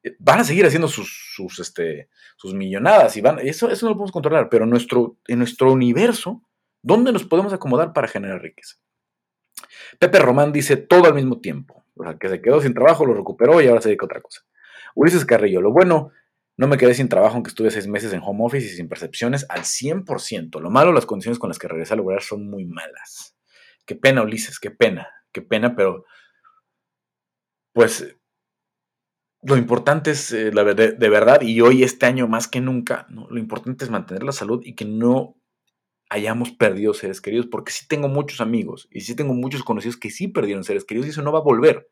[0.02, 3.92] Eh, van a seguir haciendo sus, sus, este, sus millonadas y van, eso, eso no
[3.92, 6.42] lo podemos controlar, pero nuestro, en nuestro universo,
[6.82, 8.76] ¿dónde nos podemos acomodar para generar riqueza?
[9.98, 11.86] Pepe Román dice todo al mismo tiempo.
[11.94, 14.20] O sea, que se quedó sin trabajo, lo recuperó y ahora se dedica a otra
[14.20, 14.42] cosa.
[14.94, 16.10] Ulises Carrillo, lo bueno
[16.56, 19.46] no me quedé sin trabajo aunque estuve seis meses en home office y sin percepciones
[19.48, 20.60] al 100%.
[20.60, 23.36] Lo malo, las condiciones con las que regresé a lograr son muy malas.
[23.86, 26.04] Qué pena, Ulises, qué pena, qué pena, pero
[27.72, 28.16] pues
[29.42, 33.38] lo importante es, eh, la, de, verdad, y hoy este año más que nunca, lo
[33.38, 35.36] importante es mantener la salud y que no
[36.10, 40.10] hayamos perdido seres queridos, porque sí tengo muchos amigos y sí tengo muchos conocidos que
[40.10, 41.88] sí perdieron seres queridos y eso no va a volver.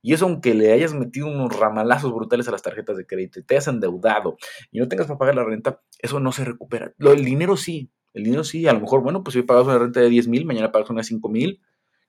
[0.00, 3.42] Y eso aunque le hayas metido unos ramalazos brutales a las tarjetas de crédito y
[3.42, 4.36] te hayas endeudado
[4.70, 6.92] y no tengas para pagar la renta, eso no se recupera.
[6.98, 9.78] Lo, el dinero sí, el dinero sí, a lo mejor, bueno, pues si pagas una
[9.78, 11.60] renta de 10 mil, mañana pagas una de 5 mil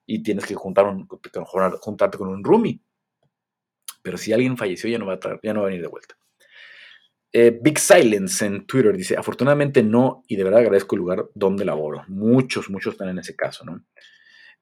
[0.06, 2.80] y tienes que juntar un, juntarte con un roomie.
[4.02, 6.16] Pero si alguien falleció ya no va a, ya no va a venir de vuelta.
[7.32, 11.66] Eh, Big Silence en Twitter dice, afortunadamente no, y de verdad agradezco el lugar donde
[11.66, 12.04] laboro.
[12.08, 13.84] Muchos, muchos están en ese caso, ¿no?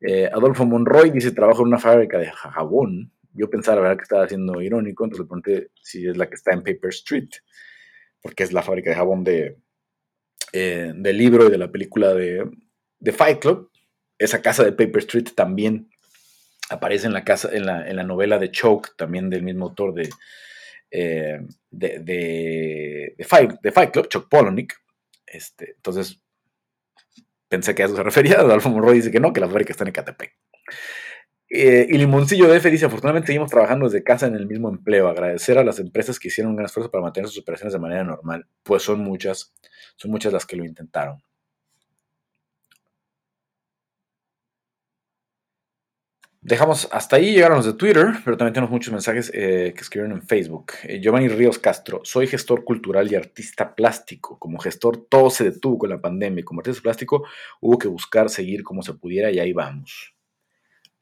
[0.01, 4.03] Eh, Adolfo Monroy dice, trabajo en una fábrica de jabón yo pensaba, la verdad, que
[4.03, 7.29] estaba haciendo irónico, entonces le pregunté si es la que está en Paper Street,
[8.21, 9.57] porque es la fábrica de jabón de,
[10.53, 12.49] eh, del libro y de la película de,
[12.99, 13.71] de, Fight Club.
[14.17, 15.89] Esa casa de Paper Street también
[16.69, 19.93] aparece en la, casa, en la, en la novela de Choke, también del mismo autor
[19.93, 20.09] de,
[20.91, 24.73] eh, de, Fight, Club, Chuck Palahniuk.
[25.25, 26.21] Este, entonces,
[27.47, 28.35] pensé que a eso se refería.
[28.39, 30.33] Adolfo Monroy dice que no, que la fábrica está en Ecatepec.
[31.49, 35.07] Eh, y Limoncillo DF dice, afortunadamente seguimos trabajando desde casa en el mismo empleo.
[35.07, 38.03] Agradecer a las empresas que hicieron un gran esfuerzo para mantener sus operaciones de manera
[38.03, 38.45] normal.
[38.63, 39.53] Pues son muchas,
[39.95, 41.21] son muchas las que lo intentaron.
[46.41, 50.17] Dejamos hasta ahí, llegaron los de Twitter, pero también tenemos muchos mensajes eh, que escribieron
[50.17, 50.73] en Facebook.
[50.83, 54.39] Eh, Giovanni Ríos Castro, soy gestor cultural y artista plástico.
[54.39, 57.25] Como gestor todo se detuvo con la pandemia y como artista plástico
[57.59, 60.16] hubo que buscar seguir como se pudiera y ahí vamos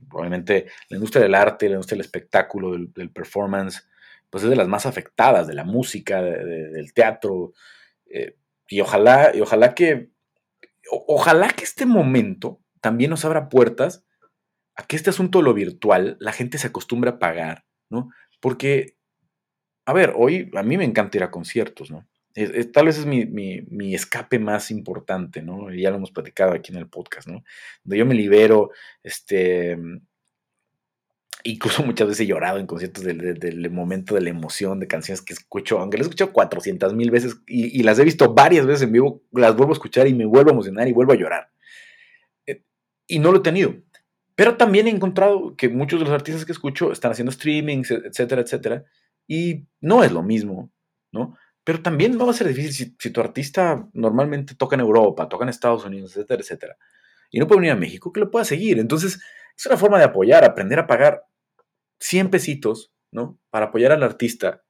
[0.09, 3.87] probablemente la industria del arte, la industria del espectáculo, del, performance,
[4.29, 7.53] pues es de las más afectadas, de la música, del teatro.
[8.07, 10.09] Eh, y ojalá, y ojalá que,
[10.89, 14.05] ojalá que este momento también nos abra puertas
[14.75, 18.09] a que este asunto de lo virtual, la gente se acostumbre a pagar, ¿no?
[18.41, 18.97] Porque,
[19.85, 22.07] a ver, hoy a mí me encanta ir a conciertos, ¿no?
[22.73, 25.73] Tal vez es mi, escape más importante, ¿no?
[25.73, 27.43] Y ya lo hemos platicado aquí en el podcast, ¿no?
[27.83, 28.71] Donde yo me libero,
[29.03, 29.77] este,
[31.43, 35.33] incluso muchas veces he llorado en conciertos del, momento de la emoción, de canciones que
[35.33, 38.91] escucho, aunque las he escuchado 400 mil veces y, las he visto varias veces en
[38.91, 41.49] vivo, las vuelvo a escuchar y me vuelvo a emocionar y vuelvo a llorar.
[42.45, 42.61] Eh,
[43.07, 43.75] y no lo he tenido.
[44.35, 48.41] Pero también he encontrado que muchos de los artistas que escucho están haciendo streamings, etcétera,
[48.41, 48.83] etcétera,
[49.25, 50.69] y no es lo mismo,
[51.13, 51.37] ¿no?
[51.65, 55.49] Pero también va a ser difícil si, tu artista normalmente toca en Europa, toca en
[55.49, 56.77] Estados Unidos, etcétera, etcétera,
[57.29, 58.79] y no puede venir a México, que lo pueda seguir.
[58.79, 59.19] Entonces,
[59.57, 61.23] es una forma de apoyar, aprender a pagar
[61.99, 63.37] 100 pesitos, ¿no?
[63.49, 64.63] Para apoyar al artista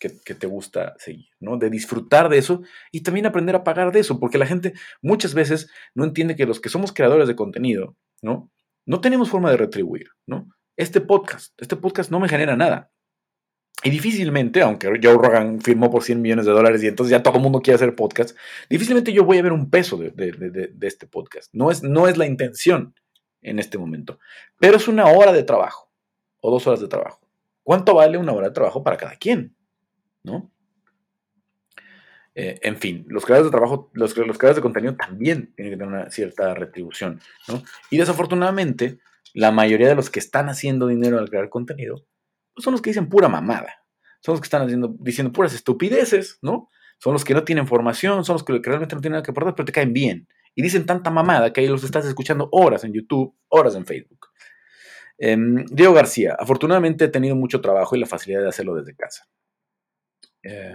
[0.00, 1.58] que, que, te gusta seguir, ¿no?
[1.58, 5.34] De disfrutar de eso y también aprender a pagar de eso, porque la gente muchas
[5.34, 8.50] veces no entiende que los que somos creadores de contenido, ¿no?
[8.88, 10.48] no tenemos forma de retribuir, ¿no?
[10.74, 12.90] Este podcast, este podcast no me genera nada.
[13.84, 17.36] Y difícilmente, aunque Joe Rogan firmó por 100 millones de dólares y entonces ya todo
[17.36, 18.36] el mundo quiere hacer podcast,
[18.68, 21.52] difícilmente yo voy a ver un peso de, este podcast.
[21.54, 22.94] No es, no es la intención
[23.40, 24.18] en este momento.
[24.58, 25.92] Pero es una hora de trabajo
[26.40, 27.20] o dos horas de trabajo.
[27.62, 29.54] ¿Cuánto vale una hora de trabajo para cada quien?
[30.24, 30.50] ¿No?
[32.34, 35.76] Eh, en fin, los creadores de trabajo, los, los, creadores de contenido también tienen que
[35.76, 37.62] tener una cierta retribución, ¿no?
[37.90, 38.98] Y desafortunadamente,
[39.34, 42.04] la mayoría de los que están haciendo dinero al crear contenido
[42.58, 43.84] son los que dicen pura mamada.
[44.20, 46.70] Son los que están haciendo, diciendo puras estupideces, ¿no?
[46.98, 49.54] Son los que no tienen formación, son los que realmente no tienen nada que aportar,
[49.54, 50.28] pero te caen bien.
[50.54, 54.28] Y dicen tanta mamada que ahí los estás escuchando horas en YouTube, horas en Facebook.
[55.18, 59.28] Em, Diego García, afortunadamente he tenido mucho trabajo y la facilidad de hacerlo desde casa.
[60.42, 60.74] Eh,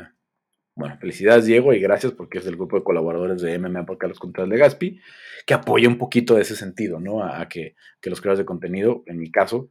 [0.76, 4.20] bueno, felicidades Diego y gracias porque es del grupo de colaboradores de MMA por los
[4.20, 5.00] Contras de Gaspi,
[5.46, 7.24] que apoya un poquito de ese sentido, ¿no?
[7.24, 9.70] A, que, los creadores de contenido, en mi caso,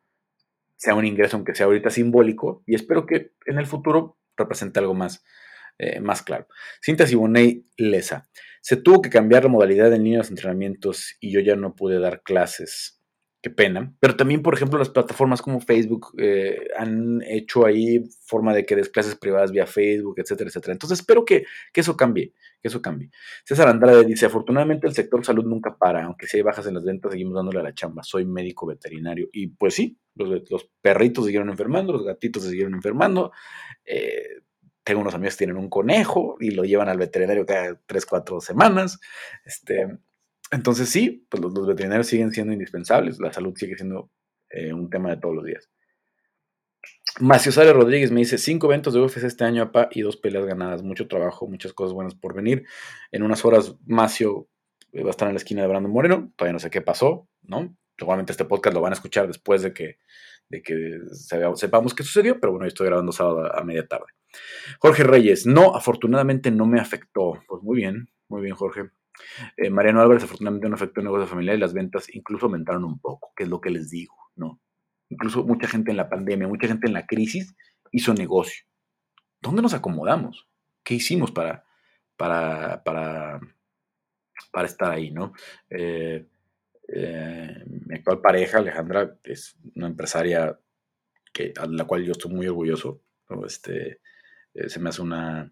[0.83, 4.95] sea un ingreso, aunque sea ahorita simbólico, y espero que en el futuro represente algo
[4.95, 5.23] más,
[5.79, 6.49] eh, más claro.
[6.81, 8.29] Cinta Siboney Lesa.
[8.63, 12.01] Se tuvo que cambiar la modalidad en línea de entrenamientos y yo ya no pude
[12.01, 13.01] dar clases
[13.43, 13.93] qué pena.
[13.99, 18.77] Pero también, por ejemplo, las plataformas como Facebook eh, han hecho ahí forma de que
[18.77, 20.73] des clases privadas vía Facebook, etcétera, etcétera.
[20.73, 23.11] Entonces espero que, eso cambie, que eso cambie.
[23.45, 26.85] César Andrade dice, afortunadamente el sector salud nunca para, aunque si hay bajas en las
[26.85, 28.05] ventas, seguimos dándole a la chamba.
[28.05, 29.29] Soy médico veterinario.
[29.33, 33.33] Y pues sí, los, perritos siguieron enfermando, los gatitos se siguieron enfermando.
[33.85, 34.43] Eh,
[34.85, 38.41] tengo unos amigos que tienen un conejo y lo llevan al veterinario cada tres, cuatro
[38.41, 39.01] semanas.
[39.45, 39.99] Este,
[40.53, 44.11] entonces sí, pues los, veterinarios siguen siendo indispensables, la salud sigue siendo
[44.51, 45.71] eh, un tema de todos los días.
[47.21, 50.45] Macio Sale Rodríguez me dice, cinco eventos de UFC este año, APA, y dos peleas
[50.45, 50.83] ganadas.
[50.83, 52.65] Mucho trabajo, muchas cosas buenas por venir.
[53.11, 54.49] En unas horas, Macio
[54.95, 56.33] va a estar en la esquina de Brandon Moreno.
[56.37, 57.75] Todavía no sé qué pasó, ¿no?
[57.99, 59.99] Seguramente este podcast lo van a escuchar después de que,
[60.49, 60.99] de que
[61.55, 64.07] sepamos qué sucedió, pero bueno, estoy grabando sábado a media tarde.
[64.79, 67.43] Jorge Reyes, no, afortunadamente no me afectó.
[67.47, 68.91] Pues muy bien, muy bien, Jorge.
[69.57, 72.99] Eh, Mariano Álvarez afortunadamente no afectó el negocio familiar y las ventas incluso aumentaron un
[72.99, 74.61] poco, que es lo que les digo, ¿no?
[75.09, 77.55] Incluso mucha gente en la pandemia, mucha gente en la crisis
[77.91, 78.65] hizo negocio.
[79.41, 80.49] ¿Dónde nos acomodamos?
[80.83, 81.65] ¿Qué hicimos para,
[82.17, 83.41] para, para,
[84.51, 85.33] para estar ahí, no?
[85.69, 86.27] Eh,
[86.89, 90.59] eh, mi actual pareja, Alejandra, es una empresaria
[91.33, 93.03] que, a la cual yo estoy muy orgulloso.
[93.47, 94.01] Este,
[94.67, 95.51] se me hace una,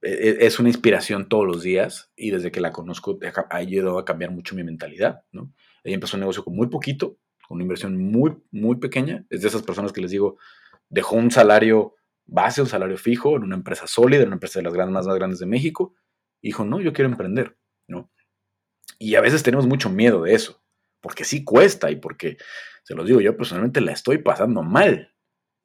[0.00, 4.30] es una inspiración todos los días y desde que la conozco ha ayudado a cambiar
[4.30, 5.52] mucho mi mentalidad, ¿no?
[5.84, 9.24] Ella empezó un negocio con muy poquito, con una inversión muy, muy pequeña.
[9.30, 10.38] Es de esas personas que les digo,
[10.88, 11.94] dejó un salario
[12.26, 15.06] base, un salario fijo en una empresa sólida, en una empresa de las grandes, más,
[15.06, 15.94] grandes de México.
[16.42, 17.56] Dijo, no, yo quiero emprender,
[17.88, 18.10] ¿no?
[18.98, 20.62] Y a veces tenemos mucho miedo de eso,
[21.00, 22.36] porque sí cuesta y porque,
[22.82, 25.14] se los digo, yo personalmente la estoy pasando mal,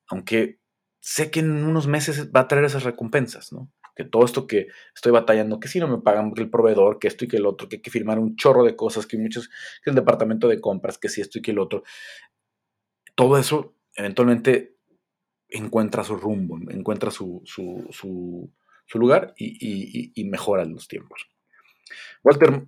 [0.07, 0.59] aunque
[0.99, 3.71] sé que en unos meses va a traer esas recompensas, ¿no?
[3.95, 7.07] Que todo esto que estoy batallando, que si no me pagan que el proveedor, que
[7.07, 9.49] esto y que el otro, que hay que firmar un chorro de cosas, que muchos,
[9.83, 11.83] que el departamento de compras, que si esto y que el otro,
[13.15, 14.75] todo eso eventualmente
[15.49, 17.43] encuentra su rumbo, encuentra su,
[18.93, 21.27] lugar y, mejora los tiempos.
[22.23, 22.67] Walter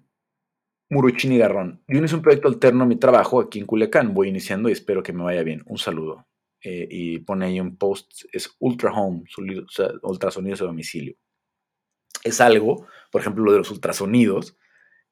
[0.89, 1.83] Muruchini Garrón.
[1.87, 4.13] Yo es un proyecto alterno a mi trabajo aquí en Culiacán.
[4.13, 5.63] Voy iniciando y espero que me vaya bien.
[5.65, 6.25] Un saludo.
[6.69, 9.23] Eh, y pone ahí un post, es Ultra Home,
[10.01, 11.15] ultrasonidos a domicilio.
[12.25, 14.57] Es algo, por ejemplo, lo de los ultrasonidos,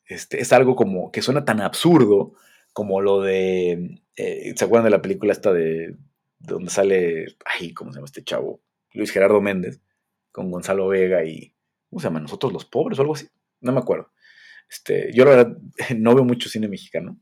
[0.03, 2.33] este, es algo como que suena tan absurdo
[2.73, 5.95] como lo de, eh, ¿se acuerdan de la película esta de,
[6.39, 8.62] donde sale, ay, ¿cómo se llama este chavo?
[8.91, 9.79] Luis Gerardo Méndez,
[10.33, 11.56] con Gonzalo Vega y,
[11.89, 12.19] ¿cómo se llama?
[12.19, 13.29] Nosotros los pobres o algo así,
[13.62, 14.12] no me acuerdo.
[14.69, 15.58] Este, yo la verdad
[15.97, 17.17] no veo mucho cine mexicano,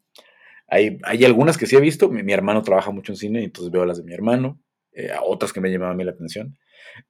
[0.74, 2.10] hay, algunas que sí he visto.
[2.10, 4.60] Mi, hermano trabaja mucho en cine, entonces veo las de mi hermano.
[4.92, 6.58] Eh, otras que me llamaban a mí la atención.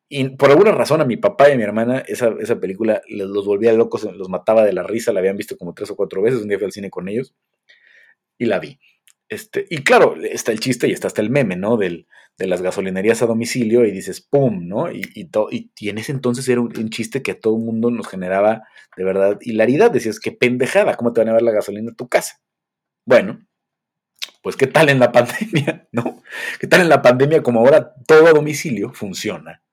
[0.07, 3.45] Y por alguna razón a mi papá y a mi hermana esa, esa película los
[3.45, 5.11] volvía locos, los mataba de la risa.
[5.11, 6.41] La habían visto como tres o cuatro veces.
[6.41, 7.35] Un día fui al cine con ellos
[8.37, 8.79] y la vi.
[9.29, 11.77] Este, y claro, está el chiste y está hasta el meme, ¿no?
[11.77, 12.07] Del,
[12.37, 14.67] de las gasolinerías a domicilio y dices, ¡pum!
[14.67, 14.91] ¿no?
[14.91, 15.29] Y, y,
[15.77, 18.63] y, en ese entonces era un, chiste que a todo el mundo nos generaba
[18.97, 19.91] de verdad hilaridad.
[19.91, 22.41] Decías, qué pendejada, ¿cómo te van a ver la gasolina en tu casa?
[23.05, 23.45] Bueno,
[24.43, 26.21] pues qué tal en la pandemia, ¿no?
[26.59, 29.63] ¿Qué tal en la pandemia como ahora todo a domicilio funciona?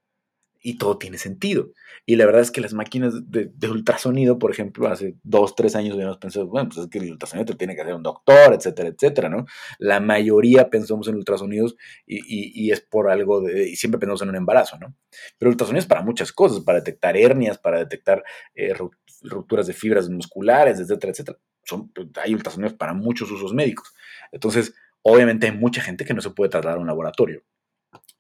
[0.63, 1.73] y todo tiene sentido.
[2.07, 5.95] Y la verdad es que las máquinas de, ultrasonido, por ejemplo, hace dos, tres años
[5.95, 8.89] habíamos pensado, bueno, pues es que el ultrasonido te tiene que hacer un doctor, etcétera,
[8.89, 9.47] etcétera, ¿no?
[9.79, 14.37] La mayoría pensamos en ultrasonidos y, es por algo de, y siempre pensamos en un
[14.37, 14.95] embarazo, ¿no?
[15.39, 18.23] Pero ultrasonido es para muchas cosas, para detectar hernias, para detectar
[18.55, 18.75] eh,
[19.23, 21.39] rupturas de fibras musculares, etcétera, etcétera.
[21.65, 21.93] Son,
[22.23, 23.93] hay ultrasonidos para muchos usos médicos.
[24.33, 27.43] Entonces, obviamente hay mucha gente que no se puede trasladar a un laboratorio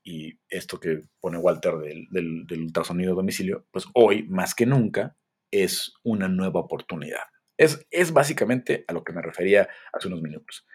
[0.03, 5.16] y esto que pone Walter del, ultrasonido a domicilio, pues hoy más que nunca
[5.51, 7.22] es una nueva oportunidad.
[7.57, 10.66] Es, es básicamente a lo que me refería hace unos minutos.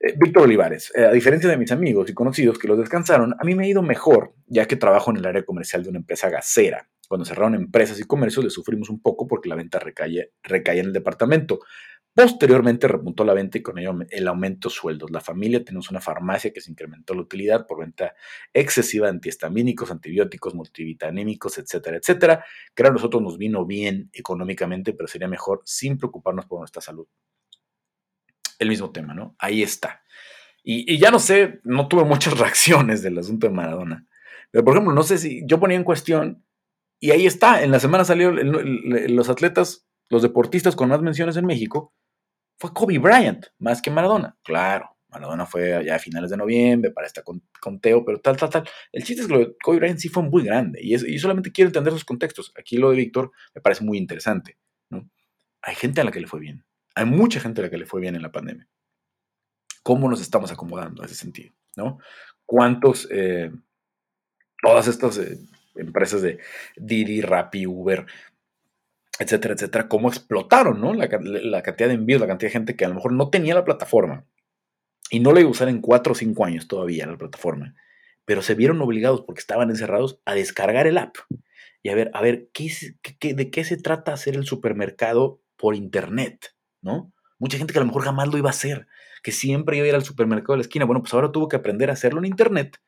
[0.00, 3.44] Eh, Víctor Olivares, eh, a diferencia de mis amigos y conocidos que los descansaron, a
[3.44, 6.30] mí me ha ido mejor, ya que trabajo en el área comercial de una empresa
[6.30, 6.88] gasera.
[7.08, 10.86] Cuando cerraron empresas y comercios le sufrimos un poco porque la venta recae, recae en
[10.86, 11.60] el departamento.
[12.14, 15.10] Posteriormente repuntó la venta y con ello el aumento de sueldos.
[15.10, 18.14] La familia tenemos una farmacia que se incrementó la utilidad por venta
[18.52, 22.44] excesiva de antihistamínicos, antibióticos, multivitamínicos, etcétera, etcétera.
[22.72, 27.08] Que a nosotros nos vino bien económicamente, pero sería mejor sin preocuparnos por nuestra salud.
[28.60, 29.34] El mismo tema, ¿no?
[29.40, 30.04] Ahí está.
[30.62, 34.06] Y, ya no sé, no tuve muchas reacciones del asunto de Maradona.
[34.52, 36.44] Pero, por ejemplo, no sé si yo ponía en cuestión,
[37.00, 38.38] y ahí está, en la semana salieron
[39.14, 41.92] los atletas, los deportistas con más menciones en México,
[42.58, 44.36] fue Kobe Bryant, más que Maradona.
[44.42, 48.50] Claro, Maradona fue allá a finales de noviembre para estar con, Teo, pero tal, tal,
[48.50, 48.68] tal.
[48.92, 51.52] El chiste es que lo de Kobe Bryant sí fue muy grande y, es, solamente
[51.52, 52.52] quiero entender esos contextos.
[52.58, 54.58] Aquí lo de Víctor me parece muy interesante.
[54.90, 55.08] ¿no?
[55.62, 56.64] Hay gente a la que le fue bien.
[56.94, 58.68] Hay mucha gente a la que le fue bien en la pandemia.
[59.82, 61.54] ¿Cómo nos estamos acomodando a ese sentido?
[61.76, 61.98] ¿no?
[62.46, 63.50] ¿Cuántos, eh,
[64.62, 65.38] todas estas eh,
[65.76, 66.38] empresas de
[66.76, 68.06] Didi, Rappi, Uber,
[69.18, 70.94] etcétera, etcétera, cómo explotaron, ¿no?
[70.94, 73.64] La, cantidad de envíos, la cantidad de gente que a lo mejor no tenía la
[73.64, 74.26] plataforma
[75.10, 77.74] y no la iba a usar en cuatro o cinco años todavía la plataforma,
[78.24, 81.16] pero se vieron obligados porque estaban encerrados a descargar el app
[81.82, 86.54] y a ver, a ver, ¿qué, de qué se trata hacer el supermercado por internet,
[86.80, 87.12] ¿no?
[87.38, 88.86] Mucha gente que a lo mejor jamás lo iba a hacer,
[89.22, 91.56] que siempre iba a ir al supermercado de la esquina, bueno, pues ahora tuvo que
[91.56, 92.80] aprender a hacerlo en internet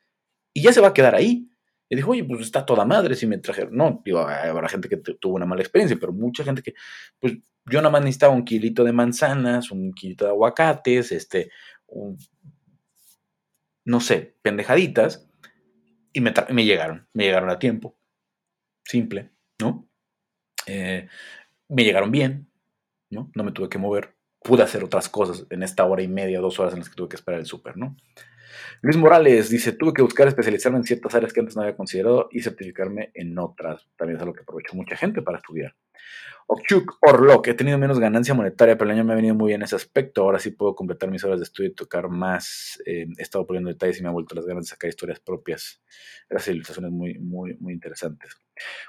[0.54, 1.50] y ya se va a quedar ahí.
[1.88, 3.76] Y dijo, oye, pues está toda madre si me trajeron.
[3.76, 6.74] No, digo, habrá gente que tuvo una mala experiencia, pero mucha gente que,
[7.20, 7.34] pues
[7.66, 11.50] yo nada más necesitaba un kilito de manzanas, un kilito de aguacates, este,
[13.84, 15.28] no sé, pendejaditas,
[16.12, 17.96] y me, me llegaron, me llegaron a tiempo.
[18.84, 19.30] Simple,
[19.60, 19.88] ¿no?
[20.66, 21.08] Eh,
[21.68, 22.48] me llegaron bien,
[23.10, 23.30] ¿no?
[23.34, 24.14] No me tuve que mover.
[24.42, 27.08] Pude hacer otras cosas en esta hora y media, dos horas en las que tuve
[27.08, 27.96] que esperar el súper, ¿no?
[28.82, 32.28] Luis Morales dice, tuve que buscar especializarme en ciertas áreas que antes no había considerado
[32.30, 33.86] y certificarme en otras.
[33.96, 35.74] También es algo que aprovechó mucha gente para estudiar.
[36.48, 39.62] Okchuk Orlok, he tenido menos ganancia monetaria, pero el año me ha venido muy bien
[39.62, 40.22] en ese aspecto.
[40.22, 42.80] Ahora sí puedo completar mis horas de estudio y tocar más.
[42.86, 45.82] Eh, he estado poniendo detalles y me ha vuelto las ganas de sacar historias propias.
[46.30, 48.40] Las ilustraciones muy, muy, muy interesantes.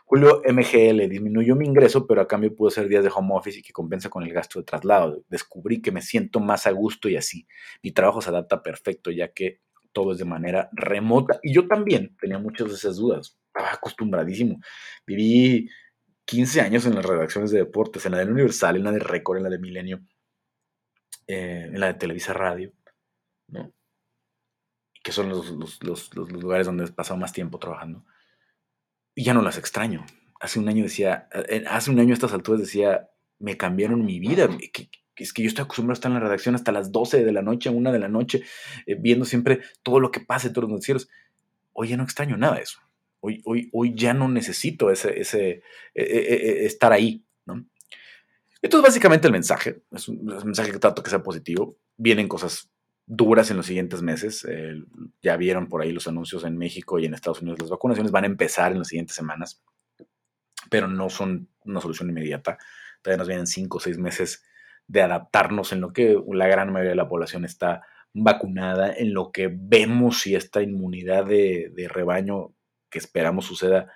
[0.06, 3.62] Julio MGL, disminuyó mi ingreso, pero a cambio pude hacer días de home office y
[3.62, 5.24] que compensa con el gasto de traslado.
[5.30, 7.48] Descubrí que me siento más a gusto y así.
[7.84, 9.62] Mi trabajo se adapta perfecto, ya que
[9.92, 11.40] todo es de manera remota.
[11.44, 13.38] Y yo también tenía muchas de esas dudas.
[13.48, 14.60] Estaba acostumbradísimo.
[15.06, 15.70] Viví
[16.26, 19.38] 15 años en las redacciones de deportes, en la de Universal, en la de Record,
[19.38, 20.02] en la de Milenio,
[21.28, 22.74] eh, en la de Televisa Radio,
[23.48, 23.74] ¿no?
[25.08, 28.04] que son los, los, lugares donde he pasado más tiempo trabajando.
[29.18, 30.06] Y ya no las extraño.
[30.40, 33.10] Hace un año decía, eh, hace un año a estas alturas decía,
[33.40, 34.48] me cambiaron mi vida.
[35.16, 37.42] es que yo estoy acostumbrado a estar en la redacción hasta las 12 de la
[37.42, 38.44] noche, 1 de la noche,
[38.86, 41.10] eh, viendo siempre todo lo que pasa, todos los noticieros.
[41.74, 42.80] Hoy ya no extraño nada de eso.
[43.20, 45.64] Hoy, hoy, hoy ya no necesito ese, ese
[45.96, 47.26] e, e, e, estar ahí.
[47.48, 47.66] ¿no?
[48.62, 49.82] Esto es básicamente el mensaje.
[49.92, 51.80] Es un, mensaje que trato que sea positivo.
[51.98, 52.70] Vienen cosas
[53.08, 54.46] duras en los siguientes meses.
[55.22, 57.60] ya vieron por ahí los anuncios en México y en Estados Unidos.
[57.60, 59.64] Las vacunaciones van a empezar en las siguientes semanas,
[60.70, 62.58] pero no son una solución inmediata.
[63.02, 64.44] Todavía nos vienen cinco o seis meses
[64.88, 67.82] de adaptarnos en lo que la gran mayoría de la población está
[68.14, 72.54] vacunada, en lo que vemos si esta inmunidad de, de rebaño
[72.90, 73.92] que esperamos suceda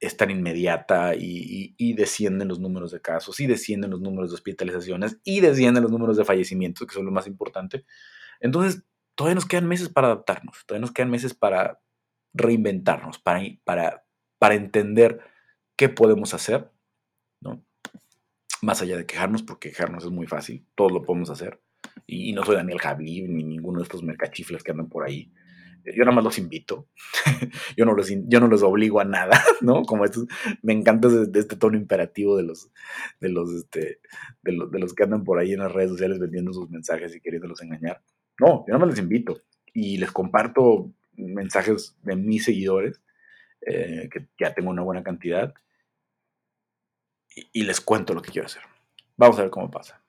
[0.00, 5.18] es tan inmediata y, descienden los números de casos y descienden los números de hospitalizaciones
[5.24, 7.84] y descienden los números de fallecimientos, que son lo más importante.
[8.40, 8.82] Entonces,
[9.14, 11.80] todavía nos quedan meses para adaptarnos, todavía nos quedan meses para
[12.32, 14.04] reinventarnos, para, para,
[14.38, 15.20] para entender
[15.76, 16.70] qué podemos hacer,
[17.40, 17.64] ¿no?
[18.62, 21.60] Más allá de quejarnos, porque quejarnos es muy fácil, todos lo podemos hacer.
[22.06, 25.32] Y, no soy Daniel Javi ni ninguno de estos mercachifles que andan por ahí
[25.84, 26.88] yo nada más los invito.
[27.76, 29.82] yo, no los, yo no los obligo a nada, ¿no?
[29.82, 30.26] Como esto,
[30.62, 32.70] me encanta este, este tono imperativo de los,
[33.20, 34.00] de, los, este,
[34.42, 37.14] de, los, de los que andan por ahí en las redes sociales vendiendo sus mensajes
[37.14, 38.02] y queriéndolos engañar.
[38.40, 43.00] No, yo nada más les invito y les comparto mensajes de mis seguidores,
[43.60, 45.54] eh, que ya tengo una buena cantidad,
[47.36, 48.62] y, y les cuento lo que quiero hacer.
[49.16, 50.02] Vamos a ver cómo pasa.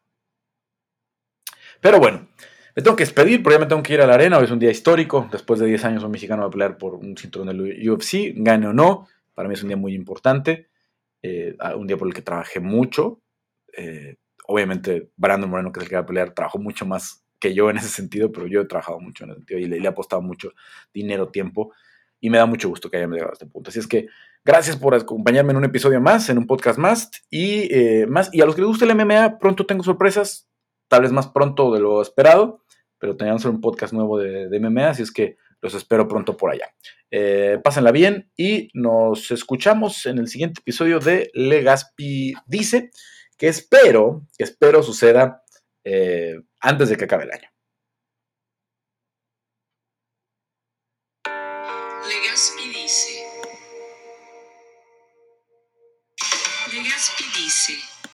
[1.81, 2.27] Pero bueno,
[2.75, 4.37] me tengo que despedir porque ya me tengo que ir a la arena.
[4.37, 5.27] Hoy es un día histórico.
[5.31, 8.67] Después de 10 años un mexicano va a pelear por un cinturón del UFC, gane
[8.67, 9.07] o no.
[9.33, 10.69] Para mí es un día muy importante.
[11.21, 13.21] Eh, un día por el que trabajé mucho.
[13.75, 14.15] Eh,
[14.47, 17.69] obviamente, Brandon Moreno, que es el que va a pelear, trabajó mucho más que yo
[17.69, 20.21] en ese sentido, pero yo he trabajado mucho en ese sentido y le, he apostado
[20.21, 20.53] mucho
[20.93, 21.73] dinero, tiempo.
[22.21, 23.71] Y me da mucho gusto que hayamos llegado a este punto.
[23.71, 24.07] Así es que
[24.45, 27.09] gracias por acompañarme en un episodio más, en un podcast más.
[27.29, 30.47] Y, eh, más, y a los que les guste el MMA, pronto tengo sorpresas
[30.87, 32.63] tal vez más pronto de lo esperado,
[32.99, 36.51] pero teníamos un podcast nuevo de, de MMA, así es que los espero pronto por
[36.51, 36.73] allá.
[37.11, 42.91] Eh, pásenla bien y nos escuchamos en el siguiente episodio de Legaspi Dice,
[43.37, 45.43] que espero, que espero suceda
[45.83, 47.49] eh, antes de que acabe el año.